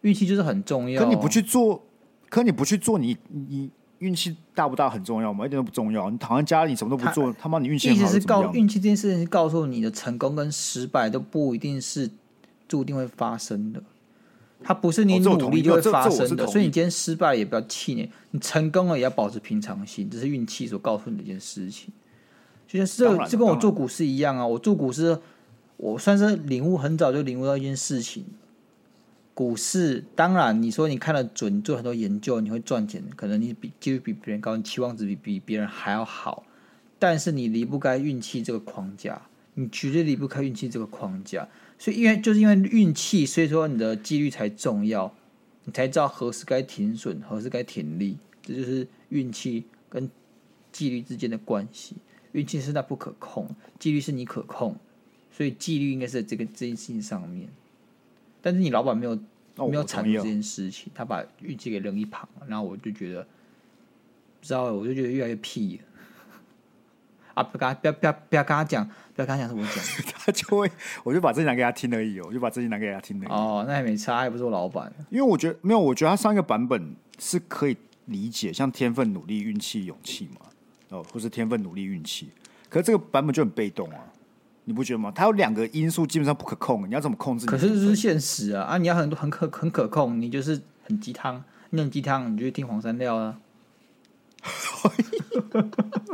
[0.00, 1.02] 运气就是很重要。
[1.02, 1.80] 可你不去做，
[2.28, 3.70] 可你不去做，你你
[4.00, 5.46] 运气大不大很重要吗？
[5.46, 6.10] 一点都不重要。
[6.10, 8.10] 你躺在家里，你什么都不做，他妈你运气好。
[8.10, 12.10] 是告运气这件事情是告诉你的成功跟失败都不一定是
[12.66, 13.80] 注定会发生的，
[14.64, 16.44] 它不是你努力就会发生的。
[16.48, 21.94] 所以你今天失败也不要气馁，你成功了也要保持平常心，这是运气所告诉你的一件事情。
[22.66, 25.16] 就像这这跟我做股市一样啊，我做股市。
[25.76, 28.24] 我算是领悟很早就领悟到一件事情，
[29.34, 36.44] 股市当然你说你看得准，做很多研究，你会赚钱，可能你比几率比别人高，你期望值比比别人还要好，
[36.98, 39.20] 但是你离不开运气这个框架，
[39.54, 41.46] 你绝对离不开运气这个框架。
[41.78, 45.12] 所以因为就是因为运气，所以说你的纪律才重要，
[45.64, 50.08] 你才知道何时该停损，何时该停利，这就是运气跟
[50.72, 51.96] 纪律之间的关系。
[52.32, 53.46] 运气是那不可控，
[53.78, 54.74] 纪律是你可控。
[55.36, 57.46] 所以纪律应该是在这个这件事情上面，
[58.40, 59.12] 但是你老板没有、
[59.56, 63.22] 哦、没有阐述这件事情，他把运气给扔一旁，然后我就觉得，
[64.40, 65.84] 不知道，我就觉得越来越屁了
[67.34, 67.42] 啊！
[67.42, 69.84] 不跟他不要不要不要跟他讲，不要跟他讲是我讲，
[70.24, 70.70] 他就会，
[71.04, 73.28] 我就把这些拿给他听而已，我就把这些拿给他听而已。
[73.28, 74.90] 哦，那也没差，也不是我老板。
[75.10, 77.76] 因为我觉得没有，我觉得他上一个版本是可以
[78.06, 80.46] 理解，像天分、努力、运气、勇气嘛，
[80.88, 82.30] 哦，或是天分、努力、运气，
[82.70, 83.98] 可是这个版本就很被动啊。
[84.68, 85.12] 你不觉得吗？
[85.14, 87.46] 它有两个因素基本上不可控，你要怎么控制？
[87.46, 88.64] 可是这是现实啊！
[88.64, 93.38] 啊，你要很多很可很可控，你就是很鸡汤，你很鸡汤，你就听黄山料啊。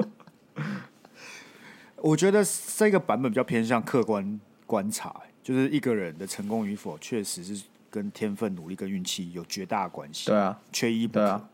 [1.96, 2.44] 我觉得
[2.76, 10.26] 这个版本比较偏向客观观察，就是一个人的成功与否，确实是跟天分、努力跟运气有绝大的关系。
[10.26, 11.26] 对啊，缺一不可。
[11.26, 11.48] 啊、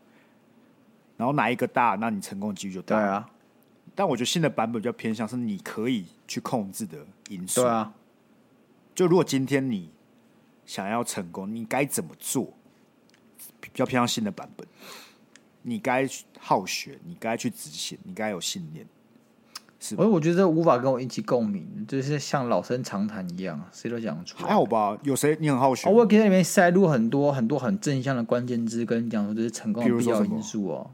[1.15, 2.97] 然后哪一个大，那你成功几率就大。
[2.97, 3.29] 对啊，
[3.99, 7.59] 但我觉得新的版本比较偏向是你可以去控制的因素。
[7.59, 7.93] 对啊，
[8.95, 9.89] 就如果今天你
[10.65, 12.53] 想要成功，你该怎么做？
[13.59, 14.65] 比较偏向新的版本，
[15.63, 16.07] 你该
[16.39, 18.87] 好学，你该去执行，你该有信念。
[19.81, 24.47] 是，我我觉得这无法跟我引起共鸣，就是像老生常谈一样，谁都讲得出来。
[24.47, 24.97] 还好吧？
[25.03, 25.89] 有谁你很好学？
[25.91, 30.89] 我给在里面塞入很多很多很正向的关键字，跟你讲说这是成功的必要因素哦。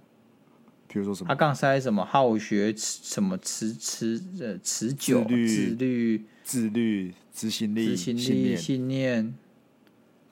[0.96, 1.28] 比如说什么？
[1.28, 9.36] 他刚塞什么好学，什么持持呃持久、自律、自律、执行力、执行力、信念、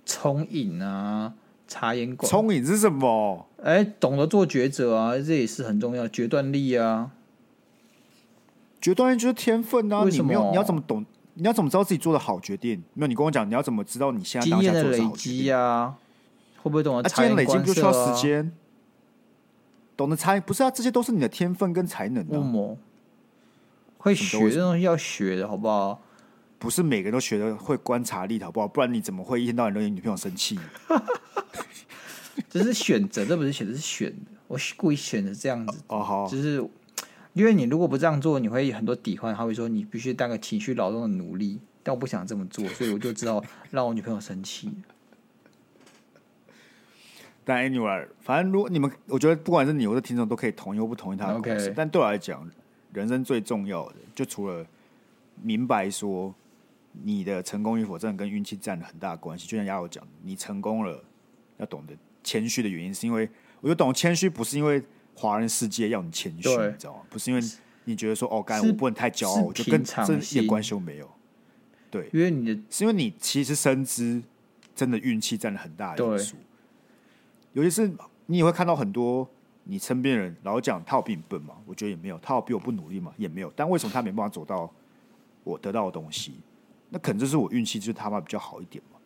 [0.06, 1.34] 聪颖啊，
[1.68, 2.30] 察言观。
[2.30, 3.46] 聪颖是什么？
[3.62, 7.12] 哎，懂得做抉择啊，这也是很重要，决断力啊。
[8.80, 10.06] 决断力就是天分啊！
[10.10, 11.06] 你没有，你要怎么懂？
[11.34, 12.82] 你要怎么知道自己做的好决定？
[12.94, 15.96] 没有，你跟我讲，你要怎么知道你现在当下做的好决定呀、啊？
[16.62, 17.10] 会不会懂得？
[17.10, 18.50] 啊，经验累积就需要时间。
[19.96, 20.72] 懂得猜不是啊？
[20.72, 22.30] 这些都是你的天分跟才能啊。
[22.34, 22.78] 嗯、
[23.98, 26.02] 会学这东西要学的好不好？
[26.60, 28.68] 不是每个人都学的会观察力好不好？
[28.68, 30.60] 不然你怎么会一天到晚惹你女朋友生气？
[32.50, 34.32] 这是选择，这不是选择，是选的。
[34.48, 36.68] 我故意选的这样子哦，好，就是。
[37.34, 41.60] 因为你如果不这样做，你会很多抵换，他会说你必须当个情绪劳动的奴隶。
[41.82, 44.72] 但我不想这么做，所以我就知道让我女朋友生气。
[47.46, 51.70] 但 anyway，反正如果你们，我觉得不管是你或者听众都可以同意或不同意他的故事。
[51.70, 51.74] Okay.
[51.76, 52.50] 但对我来讲，
[52.94, 54.66] 人生最重要的，就除了
[55.42, 56.34] 明白说
[57.04, 59.48] 你的成功与否，真的跟运气占了很大的关系。
[59.48, 61.04] 就像亚友讲，你成功了，
[61.58, 63.30] 要懂得谦虚的原因，是因为
[63.62, 64.84] 我就懂谦虚不是因为。
[65.16, 67.02] 华人世界要你谦虚，你知道吗？
[67.08, 67.44] 不是因为
[67.84, 71.08] 你觉得说哦，干我不能太骄傲，我就跟这一点关系都没有。
[71.92, 74.24] 对，因为你的是因为你其实深知
[74.74, 76.36] 真的运气占了很大的因素。
[77.54, 77.92] 尤其是
[78.26, 79.28] 你也会看到很多
[79.64, 83.52] 你身边人老讲他有比你笨嘛，我觉得也没有，他有比我不努力嘛，也没有。
[83.56, 84.72] 但为什么他没办法走到
[85.44, 86.34] 我得到的东西？
[86.90, 89.00] 那可能就是我运气就是他妈比较好一点嘛。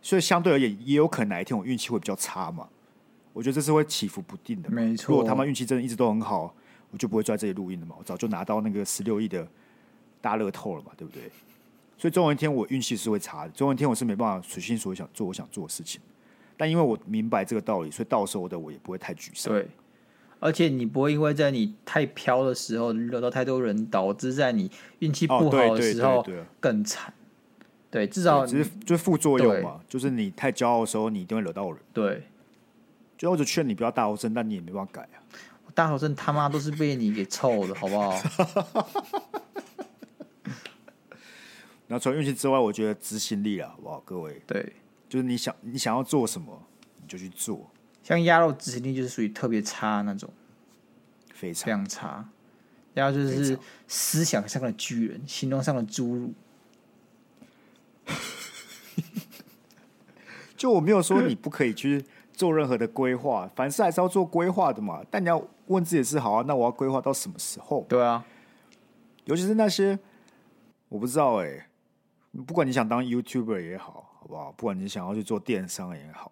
[0.00, 2.68] 所以相对而言，也有可能哪一天我运气会比较差嘛。
[3.32, 5.12] 我觉得这是会起伏不定的，没错。
[5.12, 6.54] 如果他妈运气真的一直都很好，
[6.90, 7.94] 我就不会在这里录音了嘛。
[7.98, 9.46] 我早就拿到那个十六亿的
[10.20, 11.30] 大乐透了嘛，对不对？
[11.96, 16.00] 所以总有一天我运气是会差的，总有一天我是没办法随心所想做我想做的事情。
[16.58, 19.50] 但因为我明白这个道理，所以到时候的我也不会太沮丧。
[19.54, 19.66] 对，
[20.40, 26.22] 而且你不会因为在你太飘的时候惹到太多人，导致在你运气不好的时候
[26.60, 27.14] 更惨。
[27.90, 31.80] 对，至少只是就是副作用嘛，就是你太骄傲的时候，你一定会惹到人。
[31.94, 32.24] 对。
[33.16, 35.18] 就我就劝你不要大头症，但你也没办法改啊。
[35.74, 38.14] 大头症他妈都是被你给臭的，好不好？
[41.88, 44.00] 然后除了运气之外，我觉得执行力了，好不好？
[44.04, 44.72] 各位，对，
[45.08, 46.62] 就是你想你想要做什么，
[47.00, 47.70] 你就去做。
[48.02, 50.30] 像鸭肉执行力就是属于特别差那种，
[51.34, 52.28] 非常非常差。
[52.94, 56.32] 然后就是思想上的巨人，行动上的侏儒。
[60.56, 62.04] 就我没有说你不可以去。
[62.38, 65.04] 做任何的规划，凡事还是要做规划的嘛。
[65.10, 67.84] 但你要问自己是好啊，那我要规划到什么时候？
[67.88, 68.24] 对啊，
[69.24, 69.98] 尤其是那些
[70.88, 71.66] 我不知道哎、欸，
[72.46, 74.52] 不管你想当 YouTuber 也好，好不好？
[74.52, 76.30] 不管你想要去做电商也好，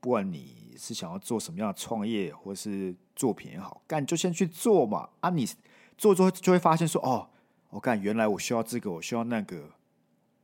[0.00, 5.08] 不管你是想要做什么样的创业或是作品也好，干就先去做嘛。
[5.20, 5.48] 啊，你
[5.96, 7.28] 做做就会发现说，哦，
[7.70, 9.70] 我干原来我需要这个，我需要那个，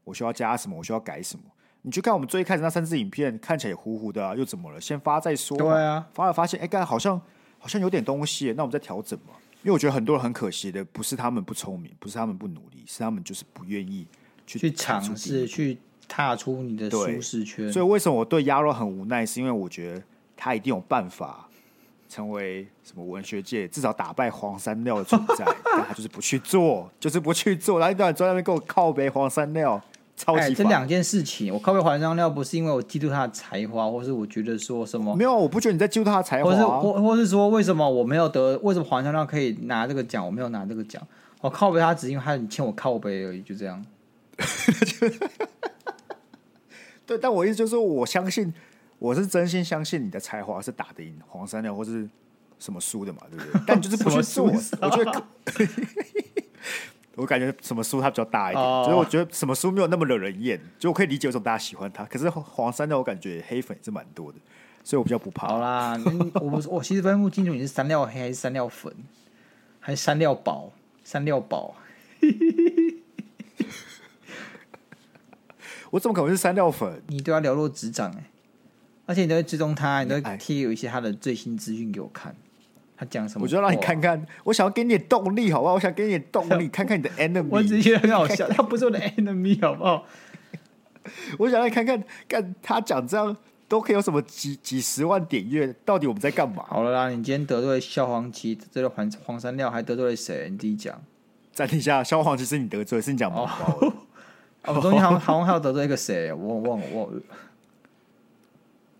[0.05, 1.44] 我需要加什么，我需要改什么。
[1.82, 4.80] 你去看我们最开始那三支影片，看起来也糊糊的啊，又怎么了？
[4.80, 5.59] 先发再说。
[5.59, 7.20] 对啊，发了发现，哎，刚才好像
[7.59, 9.34] 好像有点东西，那我们再调整嘛。
[9.62, 14.07] 因为我觉得很多人很可惜的，不是他们不聪明，不是他们不努力，是他们就是不愿意
[14.59, 15.78] 去去尝试去
[16.09, 17.72] 踏出你的舒适圈。
[17.72, 19.24] 所以为什么我对鸭肉很无奈？
[19.24, 20.03] 是因为我觉得
[20.36, 21.48] 他一定有办法
[22.09, 29.82] 成为什么文学界至少打败黄山料的存在， 但他就是不去做，就是不去做，然后一直在那边给我靠背黄山料。
[30.26, 35.16] 哎、欸，这两件事情，我靠背黄山料不是因为我嫉妒他的才华，或是我觉得说什么？
[35.16, 38.57] 没有，我不觉得你在嫉妒他的才华，或是或或是说为什么我没有得？
[38.59, 41.03] 为什么黄山料可以拿这个奖，我没有拿这个奖？
[41.40, 43.84] 我靠背他只因为他很欠我靠背而已，就这样。
[47.07, 48.53] 对，但我意思就是说，我相信，
[48.99, 52.09] 我是真心相信你的才华是打得赢黄山料或是
[52.59, 53.62] 什么书的嘛，对不对？
[53.66, 54.47] 但就是不去做，
[54.80, 55.24] 我觉得。
[57.14, 58.91] 我感觉什么书它比较大一点，所、oh.
[58.91, 62.07] 以我觉得什么书没有那么惹人厌，就我可以理解为什么大家喜欢它。
[62.07, 64.39] 可是黄山料我感觉黑粉也是蛮多的，
[64.83, 65.49] 所以我比较不怕。
[65.49, 66.01] 好啦，
[66.41, 68.91] 我我其实分不清楚你是山料黑还是山料粉，
[69.78, 70.72] 还是山料宝？
[71.05, 71.76] 山料宝？
[75.93, 77.03] 我怎么可能是山料粉？
[77.09, 78.30] 你对他了若指掌哎，
[79.05, 82.34] 而且你都会追踪他，你都会贴有一些他的最新资讯给我看。
[82.97, 83.45] 他讲什么？
[83.45, 85.74] 我就让你看看，我想要给你点动力，好不好？
[85.74, 87.47] 我想给你点动力， 看看你的 enemy。
[87.51, 90.07] 我只是觉得很好笑，他不是我的 enemy，好不好？
[91.38, 93.36] 我想让你看看，看他讲这样
[93.68, 96.64] 都可以有什么几几十万点阅，到底我们在干嘛？
[96.68, 100.49] 好了啦，你今天得罪萧煌奇，得罪了黄黄山料，还得罪了谁？
[100.49, 100.99] 你自己讲。
[101.53, 103.78] 暂停一下，萧煌奇是你得罪，是你讲毛包。
[103.80, 103.93] 哦，
[104.67, 106.33] 我中间好像好像还有得罪一个谁？
[106.33, 107.21] 我忘了忘了。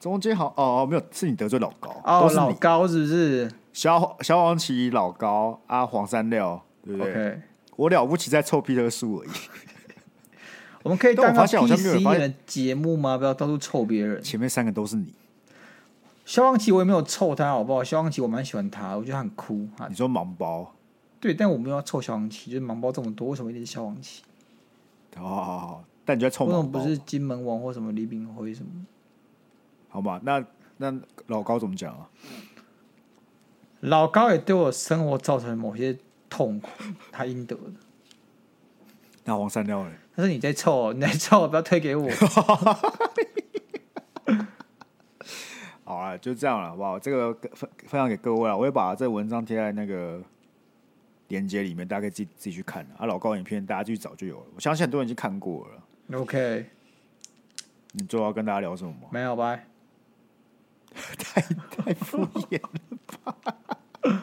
[0.01, 3.53] 中间好哦，没有，是你得罪老高哦，老高是不是？
[3.73, 7.41] 萧萧煌奇、老高啊，黄三料，对不对？Okay.
[7.77, 9.31] 我了不起在臭皮特树而已。
[10.83, 13.17] 我们可以当个 PC 的节目吗？
[13.17, 14.21] 不要到处臭别人。
[14.21, 15.15] 前面三个都是你。
[16.27, 17.85] 萧煌奇我也没有臭他，好不好？
[17.85, 19.69] 萧煌奇我蛮喜欢他，我觉得他很酷。
[19.89, 20.75] 你说盲包？
[21.21, 24.23] 对，但我没有要臭萧煌奇，就是盲包这么多，为什么一定是萧煌奇？
[25.17, 26.57] 哦，但你觉得臭盲包？
[26.57, 28.71] 为什么不是金门王或什么李炳辉什么？
[29.89, 30.45] 好吧，那
[30.79, 30.95] 那
[31.27, 32.09] 老高怎么讲啊？
[33.81, 35.99] 老高也对我生活造成某些
[36.31, 36.69] 痛苦，
[37.11, 37.63] 他应得的。
[39.25, 39.93] 那黄山料呢？
[40.15, 42.09] 他说你在臭，你在臭，不要推给我。
[45.85, 46.99] 好啊，就这样了，好不好？
[46.99, 50.23] 这个分分享给各位啊，我会把这个文章贴在那个
[51.33, 53.07] 链接里面，大家可以自己自己去看啊。
[53.07, 56.18] 老高影片大家去找就有了，我相信很多人已经看过了。
[56.18, 56.66] OK，
[57.93, 59.09] 你最后要跟大家聊什么吗？
[59.11, 59.59] 没有吧。
[61.18, 63.37] 太太敷衍了吧！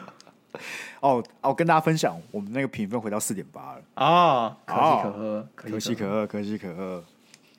[1.00, 4.56] 哦哦，跟大家分享，我们那个评分回到四点八了啊！
[4.64, 7.04] 可喜可贺，可喜可贺，可喜可贺。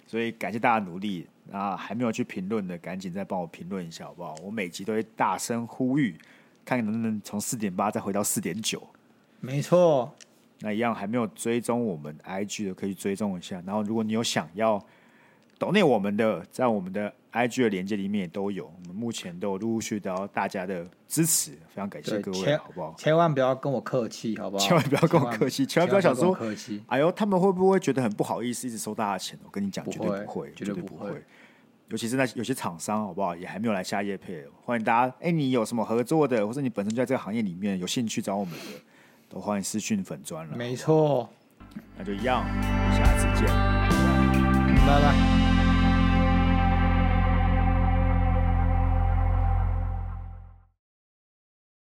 [0.07, 1.75] 所以感谢大家努力啊！
[1.75, 4.33] 还没有去评论的，赶紧再帮我评论一下好不好？
[4.41, 6.17] 我每集都会大声呼吁，
[6.63, 8.81] 看能不能从四点八再回到四点九。
[9.41, 10.13] 没错，
[10.61, 13.61] 那一样还没有追踪我们 IG 的，可以追踪一下。
[13.65, 14.81] 然后，如果你有想要。
[15.59, 22.95] 抖内我们的，在我们的 IG 的连接里面也都有，我们目前都有陆陆续续得到大家的支持，非常感谢各位，好不好？
[22.97, 24.65] 千万不要跟我客气，好不好？
[24.65, 26.81] 千万不要跟我客气，千万不要想说客气。
[26.87, 29.37] 哎呦，他们会不会觉得很不好意思，一直收大家钱？
[29.43, 31.11] 我跟你讲，绝对不会，绝对不会。
[31.89, 33.35] 尤其是那有些厂商，好不好？
[33.35, 35.15] 也还没有来下业配，欢迎大家。
[35.19, 38.81] 哎，你有什么合作的，或者你本身就在这个行业里面有兴趣找我们的，
[39.31, 40.57] 都欢迎私讯粉砖了。
[40.57, 41.29] 没错，
[41.97, 42.43] 那就一样，
[42.93, 43.47] 下次见，
[44.85, 45.30] 拜拜。